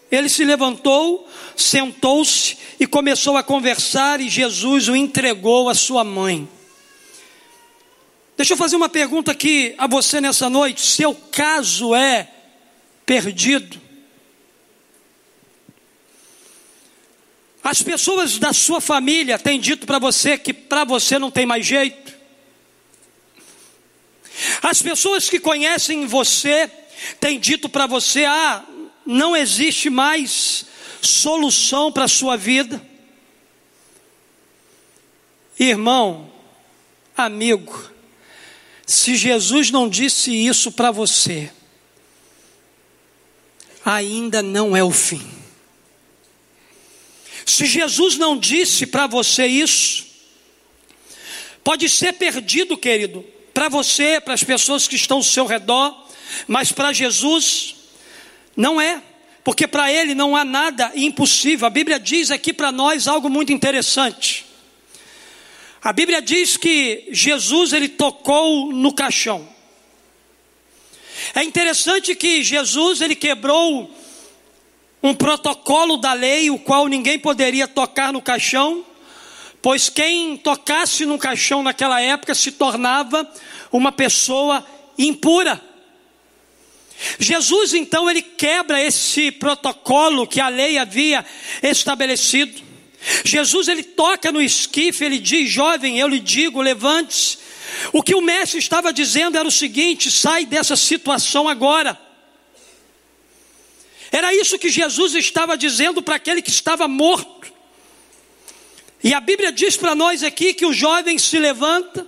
Ele 0.09 0.29
se 0.29 0.45
levantou, 0.45 1.27
sentou-se 1.57 2.57
e 2.79 2.87
começou 2.87 3.35
a 3.35 3.43
conversar, 3.43 4.21
e 4.21 4.29
Jesus 4.29 4.87
o 4.87 4.95
entregou 4.95 5.67
à 5.67 5.73
sua 5.73 6.03
mãe. 6.03 6.47
Deixa 8.37 8.53
eu 8.53 8.57
fazer 8.57 8.75
uma 8.75 8.89
pergunta 8.89 9.31
aqui 9.31 9.73
a 9.77 9.87
você 9.87 10.19
nessa 10.19 10.49
noite. 10.49 10.81
Seu 10.81 11.15
caso 11.15 11.95
é 11.95 12.29
perdido? 13.05 13.81
As 17.63 17.81
pessoas 17.81 18.37
da 18.37 18.53
sua 18.53 18.81
família 18.81 19.39
têm 19.39 19.59
dito 19.59 19.87
para 19.87 19.99
você 19.99 20.37
que 20.37 20.53
para 20.53 20.83
você 20.83 21.17
não 21.17 21.31
tem 21.31 21.45
mais 21.45 21.65
jeito? 21.65 22.13
As 24.61 24.81
pessoas 24.81 25.29
que 25.29 25.39
conhecem 25.39 26.05
você 26.05 26.69
têm 27.19 27.39
dito 27.39 27.69
para 27.69 27.87
você: 27.87 28.25
ah, 28.25 28.63
não 29.05 29.35
existe 29.35 29.89
mais 29.89 30.65
solução 31.01 31.91
para 31.91 32.03
a 32.03 32.09
sua 32.09 32.35
vida? 32.35 32.85
Irmão, 35.57 36.31
amigo, 37.15 37.94
se 38.85 39.15
Jesus 39.15 39.71
não 39.71 39.89
disse 39.89 40.31
isso 40.31 40.71
para 40.71 40.91
você, 40.91 41.51
ainda 43.83 44.41
não 44.41 44.75
é 44.75 44.83
o 44.83 44.91
fim. 44.91 45.25
Se 47.45 47.65
Jesus 47.65 48.17
não 48.17 48.37
disse 48.37 48.85
para 48.85 49.07
você 49.07 49.45
isso, 49.45 50.05
pode 51.63 51.87
ser 51.89 52.13
perdido, 52.13 52.77
querido, 52.77 53.25
para 53.53 53.69
você, 53.69 54.19
para 54.19 54.33
as 54.33 54.43
pessoas 54.43 54.87
que 54.87 54.95
estão 54.95 55.17
ao 55.17 55.23
seu 55.23 55.45
redor, 55.45 56.07
mas 56.47 56.71
para 56.71 56.93
Jesus 56.93 57.75
não 58.55 58.79
é, 58.79 59.01
porque 59.43 59.67
para 59.67 59.91
Ele 59.91 60.13
não 60.13 60.35
há 60.35 60.43
nada 60.43 60.91
impossível. 60.95 61.67
A 61.67 61.69
Bíblia 61.69 61.99
diz 61.99 62.31
aqui 62.31 62.51
para 62.51 62.71
nós 62.71 63.07
algo 63.07 63.29
muito 63.29 63.51
interessante. 63.51 64.44
A 65.85 65.93
Bíblia 65.93 66.19
diz 66.19 66.57
que 66.57 67.09
Jesus 67.11 67.71
ele 67.71 67.87
tocou 67.87 68.73
no 68.73 68.91
caixão. 68.91 69.47
É 71.35 71.43
interessante 71.43 72.15
que 72.15 72.41
Jesus 72.41 73.01
ele 73.01 73.13
quebrou 73.13 73.95
um 75.03 75.13
protocolo 75.13 75.97
da 75.97 76.11
lei, 76.13 76.49
o 76.49 76.57
qual 76.57 76.87
ninguém 76.87 77.19
poderia 77.19 77.67
tocar 77.67 78.11
no 78.11 78.19
caixão, 78.19 78.83
pois 79.61 79.87
quem 79.87 80.35
tocasse 80.37 81.05
num 81.05 81.19
caixão 81.19 81.61
naquela 81.61 82.01
época 82.01 82.33
se 82.33 82.53
tornava 82.53 83.31
uma 83.71 83.91
pessoa 83.91 84.65
impura. 84.97 85.61
Jesus 87.19 87.75
então 87.75 88.09
ele 88.09 88.23
quebra 88.23 88.81
esse 88.81 89.31
protocolo 89.31 90.25
que 90.25 90.41
a 90.41 90.49
lei 90.49 90.79
havia 90.79 91.23
estabelecido. 91.61 92.64
Jesus 93.23 93.67
ele 93.67 93.83
toca 93.83 94.31
no 94.31 94.41
esquife, 94.41 95.03
ele 95.03 95.19
diz: 95.19 95.49
"Jovem, 95.49 95.99
eu 95.99 96.07
lhe 96.07 96.19
digo, 96.19 96.61
levante-se". 96.61 97.37
O 97.91 98.01
que 98.01 98.15
o 98.15 98.21
mestre 98.21 98.59
estava 98.59 98.91
dizendo 98.91 99.37
era 99.37 99.47
o 99.47 99.51
seguinte: 99.51 100.11
sai 100.11 100.45
dessa 100.45 100.75
situação 100.75 101.47
agora. 101.47 101.99
Era 104.11 104.33
isso 104.33 104.57
que 104.57 104.69
Jesus 104.69 105.13
estava 105.15 105.57
dizendo 105.57 106.01
para 106.01 106.15
aquele 106.15 106.41
que 106.41 106.49
estava 106.49 106.87
morto. 106.87 107.53
E 109.03 109.13
a 109.13 109.19
Bíblia 109.19 109.51
diz 109.51 109.75
para 109.75 109.93
nós 109.93 110.23
aqui 110.23 110.53
que 110.53 110.65
o 110.65 110.73
jovem 110.73 111.17
se 111.17 111.37
levanta, 111.37 112.07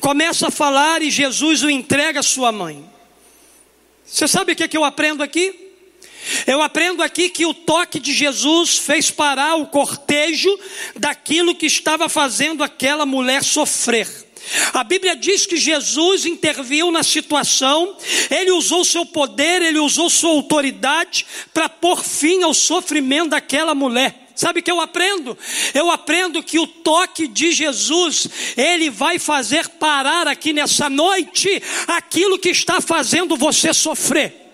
começa 0.00 0.48
a 0.48 0.50
falar 0.50 1.02
e 1.02 1.10
Jesus 1.10 1.62
o 1.62 1.70
entrega 1.70 2.20
à 2.20 2.22
sua 2.22 2.52
mãe. 2.52 2.88
Você 4.06 4.26
sabe 4.26 4.52
o 4.52 4.56
que, 4.56 4.62
é 4.62 4.68
que 4.68 4.76
eu 4.76 4.84
aprendo 4.84 5.22
aqui? 5.22 5.67
Eu 6.46 6.62
aprendo 6.62 7.02
aqui 7.02 7.30
que 7.30 7.46
o 7.46 7.54
toque 7.54 7.98
de 8.00 8.12
Jesus 8.12 8.78
fez 8.78 9.10
parar 9.10 9.56
o 9.56 9.66
cortejo 9.66 10.58
daquilo 10.96 11.54
que 11.54 11.66
estava 11.66 12.08
fazendo 12.08 12.62
aquela 12.62 13.06
mulher 13.06 13.42
sofrer. 13.42 14.08
A 14.72 14.82
Bíblia 14.82 15.14
diz 15.14 15.46
que 15.46 15.56
Jesus 15.56 16.24
interviu 16.24 16.90
na 16.90 17.02
situação, 17.02 17.96
ele 18.30 18.50
usou 18.50 18.84
seu 18.84 19.04
poder, 19.04 19.62
ele 19.62 19.78
usou 19.78 20.08
sua 20.08 20.30
autoridade 20.30 21.26
para 21.52 21.68
pôr 21.68 22.02
fim 22.02 22.42
ao 22.42 22.54
sofrimento 22.54 23.30
daquela 23.30 23.74
mulher. 23.74 24.28
Sabe 24.34 24.60
o 24.60 24.62
que 24.62 24.70
eu 24.70 24.80
aprendo? 24.80 25.36
Eu 25.74 25.90
aprendo 25.90 26.42
que 26.44 26.60
o 26.60 26.66
toque 26.66 27.26
de 27.26 27.50
Jesus, 27.50 28.28
ele 28.56 28.88
vai 28.88 29.18
fazer 29.18 29.68
parar 29.68 30.28
aqui 30.28 30.52
nessa 30.52 30.88
noite 30.88 31.60
aquilo 31.88 32.38
que 32.38 32.50
está 32.50 32.80
fazendo 32.80 33.36
você 33.36 33.74
sofrer. 33.74 34.47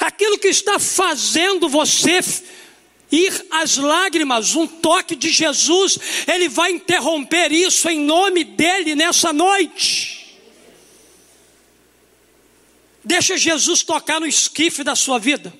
Aquilo 0.00 0.38
que 0.38 0.48
está 0.48 0.78
fazendo 0.78 1.68
você 1.68 2.20
ir 3.10 3.46
às 3.50 3.76
lágrimas, 3.76 4.54
um 4.54 4.66
toque 4.66 5.14
de 5.14 5.30
Jesus, 5.30 5.98
ele 6.26 6.48
vai 6.48 6.72
interromper 6.72 7.52
isso 7.52 7.88
em 7.88 8.00
nome 8.00 8.44
dele 8.44 8.94
nessa 8.94 9.32
noite. 9.32 10.16
Deixa 13.04 13.36
Jesus 13.36 13.82
tocar 13.82 14.20
no 14.20 14.26
esquife 14.26 14.82
da 14.82 14.96
sua 14.96 15.18
vida. 15.18 15.52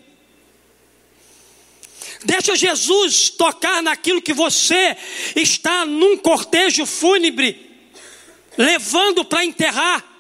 Deixa 2.25 2.57
Jesus 2.57 3.31
tocar 3.31 3.83
naquilo 3.83 4.21
que 4.21 4.33
você 4.33 4.97
está 5.37 5.87
num 5.87 6.17
cortejo 6.17 6.85
fúnebre, 6.85 7.71
levando 8.59 9.25
para 9.25 9.45
enterrar. 9.45 10.16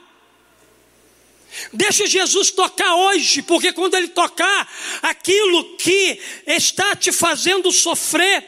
Deixa 1.72 2.06
Jesus 2.06 2.50
tocar 2.50 2.94
hoje, 2.94 3.42
porque 3.42 3.72
quando 3.72 3.94
Ele 3.94 4.08
tocar, 4.08 4.70
aquilo 5.02 5.76
que 5.76 6.20
está 6.46 6.94
te 6.94 7.12
fazendo 7.12 7.72
sofrer, 7.72 8.44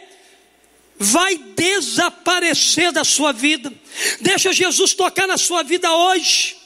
vai 0.99 1.37
desaparecer 1.37 2.93
da 2.93 3.05
sua 3.05 3.33
vida. 3.33 3.73
Deixa 4.21 4.53
Jesus 4.53 4.95
tocar 4.95 5.27
na 5.27 5.39
sua 5.39 5.63
vida 5.63 5.93
hoje. 5.93 6.57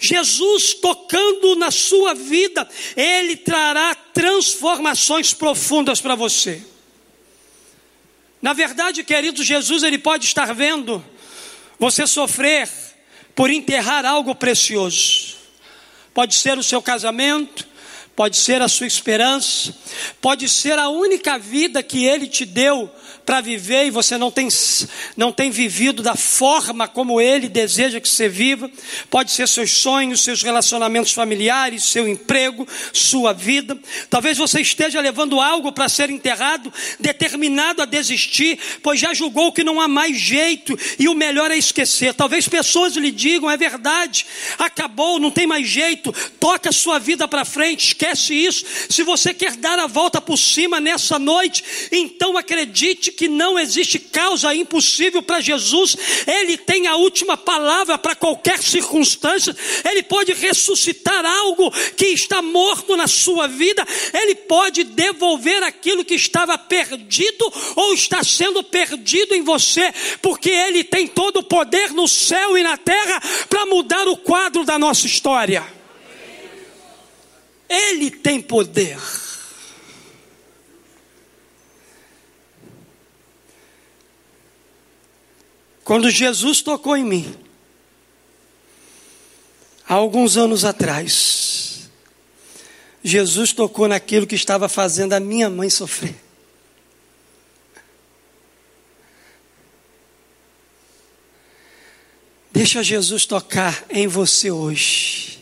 Jesus 0.00 0.74
tocando 0.74 1.54
na 1.56 1.70
sua 1.70 2.14
vida, 2.14 2.68
Ele 2.96 3.36
trará 3.36 3.94
transformações 3.94 5.32
profundas 5.34 6.00
para 6.00 6.14
você. 6.14 6.62
Na 8.40 8.52
verdade, 8.52 9.04
querido, 9.04 9.42
Jesus, 9.42 9.82
Ele 9.82 9.98
pode 9.98 10.26
estar 10.26 10.52
vendo 10.54 11.04
você 11.78 12.06
sofrer 12.06 12.68
por 13.34 13.50
enterrar 13.50 14.04
algo 14.06 14.34
precioso. 14.34 15.36
Pode 16.16 16.34
ser 16.34 16.56
o 16.56 16.62
seu 16.62 16.80
casamento, 16.80 17.68
pode 18.16 18.38
ser 18.38 18.62
a 18.62 18.68
sua 18.68 18.86
esperança, 18.86 19.74
pode 20.18 20.48
ser 20.48 20.78
a 20.78 20.88
única 20.88 21.38
vida 21.38 21.82
que 21.82 22.06
Ele 22.06 22.26
te 22.26 22.46
deu 22.46 22.90
para 23.26 23.40
viver 23.40 23.86
e 23.86 23.90
você 23.90 24.16
não 24.16 24.30
tem, 24.30 24.46
não 25.16 25.32
tem 25.32 25.50
vivido 25.50 26.00
da 26.00 26.14
forma 26.14 26.86
como 26.86 27.20
Ele 27.20 27.48
deseja 27.48 28.00
que 28.00 28.08
você 28.08 28.28
viva. 28.28 28.70
Pode 29.10 29.32
ser 29.32 29.48
seus 29.48 29.72
sonhos, 29.72 30.20
seus 30.20 30.44
relacionamentos 30.44 31.10
familiares, 31.10 31.82
seu 31.82 32.06
emprego, 32.06 32.66
sua 32.92 33.32
vida. 33.32 33.76
Talvez 34.08 34.38
você 34.38 34.60
esteja 34.60 35.00
levando 35.00 35.40
algo 35.40 35.72
para 35.72 35.88
ser 35.88 36.08
enterrado, 36.08 36.72
determinado 37.00 37.82
a 37.82 37.84
desistir, 37.84 38.60
pois 38.80 39.00
já 39.00 39.12
julgou 39.12 39.50
que 39.50 39.64
não 39.64 39.80
há 39.80 39.88
mais 39.88 40.16
jeito 40.16 40.78
e 40.96 41.08
o 41.08 41.14
melhor 41.14 41.50
é 41.50 41.56
esquecer. 41.56 42.14
Talvez 42.14 42.46
pessoas 42.48 42.94
lhe 42.94 43.10
digam: 43.10 43.50
é 43.50 43.56
verdade, 43.56 44.24
acabou, 44.56 45.18
não 45.18 45.32
tem 45.32 45.48
mais 45.48 45.66
jeito, 45.66 46.14
toca 46.38 46.70
a 46.70 46.72
sua 46.72 47.00
vida 47.00 47.26
para 47.26 47.44
frente, 47.44 47.88
esquece 47.88 48.34
isso. 48.34 48.64
Se 48.88 49.02
você 49.02 49.34
quer 49.34 49.56
dar 49.56 49.80
a 49.80 49.88
volta 49.88 50.20
por 50.20 50.36
cima 50.36 50.78
nessa 50.78 51.18
noite, 51.18 51.64
então 51.90 52.38
acredite 52.38 53.15
que 53.16 53.28
não 53.28 53.58
existe 53.58 53.98
causa 53.98 54.54
impossível 54.54 55.22
para 55.22 55.40
Jesus, 55.40 55.96
Ele 56.26 56.56
tem 56.56 56.86
a 56.86 56.96
última 56.96 57.36
palavra 57.36 57.96
para 57.96 58.14
qualquer 58.14 58.62
circunstância, 58.62 59.56
Ele 59.84 60.02
pode 60.02 60.32
ressuscitar 60.34 61.24
algo 61.24 61.70
que 61.96 62.06
está 62.06 62.42
morto 62.42 62.96
na 62.96 63.06
sua 63.06 63.48
vida, 63.48 63.86
Ele 64.12 64.34
pode 64.34 64.84
devolver 64.84 65.62
aquilo 65.62 66.04
que 66.04 66.14
estava 66.14 66.58
perdido 66.58 67.52
ou 67.74 67.94
está 67.94 68.22
sendo 68.22 68.62
perdido 68.62 69.34
em 69.34 69.42
você, 69.42 69.92
porque 70.20 70.50
Ele 70.50 70.84
tem 70.84 71.06
todo 71.06 71.38
o 71.38 71.44
poder 71.44 71.92
no 71.92 72.06
céu 72.06 72.58
e 72.58 72.62
na 72.62 72.76
terra 72.76 73.22
para 73.48 73.66
mudar 73.66 74.06
o 74.06 74.16
quadro 74.16 74.64
da 74.64 74.78
nossa 74.78 75.06
história. 75.06 75.64
Ele 77.68 78.10
tem 78.10 78.40
poder. 78.40 78.98
Quando 85.86 86.10
Jesus 86.10 86.62
tocou 86.62 86.96
em 86.96 87.04
mim, 87.04 87.32
há 89.88 89.94
alguns 89.94 90.36
anos 90.36 90.64
atrás, 90.64 91.88
Jesus 93.04 93.52
tocou 93.52 93.86
naquilo 93.86 94.26
que 94.26 94.34
estava 94.34 94.68
fazendo 94.68 95.12
a 95.12 95.20
minha 95.20 95.48
mãe 95.48 95.70
sofrer. 95.70 96.16
Deixa 102.50 102.82
Jesus 102.82 103.24
tocar 103.24 103.84
em 103.88 104.08
você 104.08 104.50
hoje. 104.50 105.40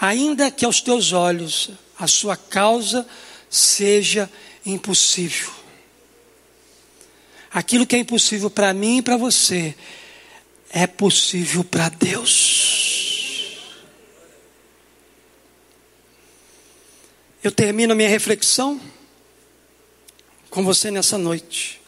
Ainda 0.00 0.48
que 0.48 0.64
aos 0.64 0.80
teus 0.80 1.10
olhos 1.10 1.70
a 1.98 2.06
sua 2.06 2.36
causa 2.36 3.04
seja 3.50 4.30
impossível. 4.64 5.61
Aquilo 7.52 7.86
que 7.86 7.94
é 7.94 7.98
impossível 7.98 8.48
para 8.48 8.72
mim 8.72 8.98
e 8.98 9.02
para 9.02 9.16
você 9.16 9.74
é 10.70 10.86
possível 10.86 11.62
para 11.62 11.90
Deus. 11.90 13.58
Eu 17.44 17.52
termino 17.52 17.92
a 17.92 17.96
minha 17.96 18.08
reflexão 18.08 18.80
com 20.48 20.64
você 20.64 20.90
nessa 20.90 21.18
noite, 21.18 21.80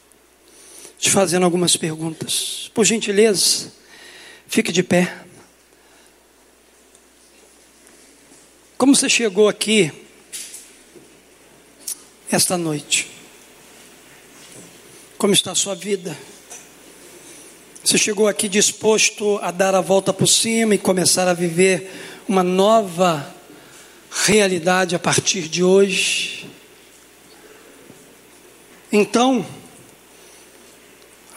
te 0.98 1.10
fazendo 1.10 1.44
algumas 1.44 1.76
perguntas. 1.76 2.70
Por 2.74 2.84
gentileza, 2.84 3.72
fique 4.46 4.72
de 4.72 4.82
pé. 4.82 5.16
Como 8.76 8.94
você 8.94 9.08
chegou 9.08 9.48
aqui 9.48 9.92
esta 12.30 12.58
noite? 12.58 13.13
Como 15.24 15.32
está 15.32 15.52
a 15.52 15.54
sua 15.54 15.74
vida? 15.74 16.14
Você 17.82 17.96
chegou 17.96 18.28
aqui 18.28 18.46
disposto 18.46 19.38
a 19.40 19.50
dar 19.50 19.74
a 19.74 19.80
volta 19.80 20.12
por 20.12 20.26
cima 20.26 20.74
e 20.74 20.78
começar 20.78 21.26
a 21.26 21.32
viver 21.32 21.90
uma 22.28 22.42
nova 22.42 23.34
realidade 24.26 24.94
a 24.94 24.98
partir 24.98 25.48
de 25.48 25.64
hoje? 25.64 26.46
Então, 28.92 29.46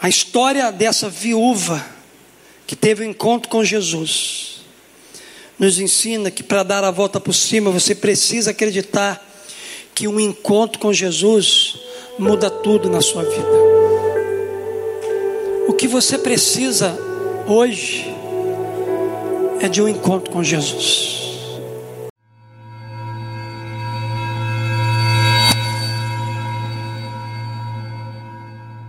a 0.02 0.06
história 0.06 0.70
dessa 0.70 1.08
viúva 1.08 1.82
que 2.66 2.76
teve 2.76 3.02
o 3.02 3.06
um 3.06 3.10
encontro 3.10 3.48
com 3.48 3.64
Jesus 3.64 4.66
nos 5.58 5.80
ensina 5.80 6.30
que 6.30 6.42
para 6.42 6.62
dar 6.62 6.84
a 6.84 6.90
volta 6.90 7.18
por 7.18 7.32
cima 7.32 7.70
você 7.70 7.94
precisa 7.94 8.50
acreditar 8.50 9.26
que 9.94 10.06
um 10.06 10.20
encontro 10.20 10.78
com 10.78 10.92
Jesus 10.92 11.78
muda 12.18 12.50
tudo 12.50 12.90
na 12.90 13.00
sua 13.00 13.22
vida. 13.22 13.77
O 15.68 15.74
que 15.74 15.86
você 15.86 16.16
precisa 16.16 16.98
hoje 17.46 18.12
é 19.60 19.68
de 19.68 19.82
um 19.82 19.86
encontro 19.86 20.32
com 20.32 20.42
Jesus. 20.42 21.27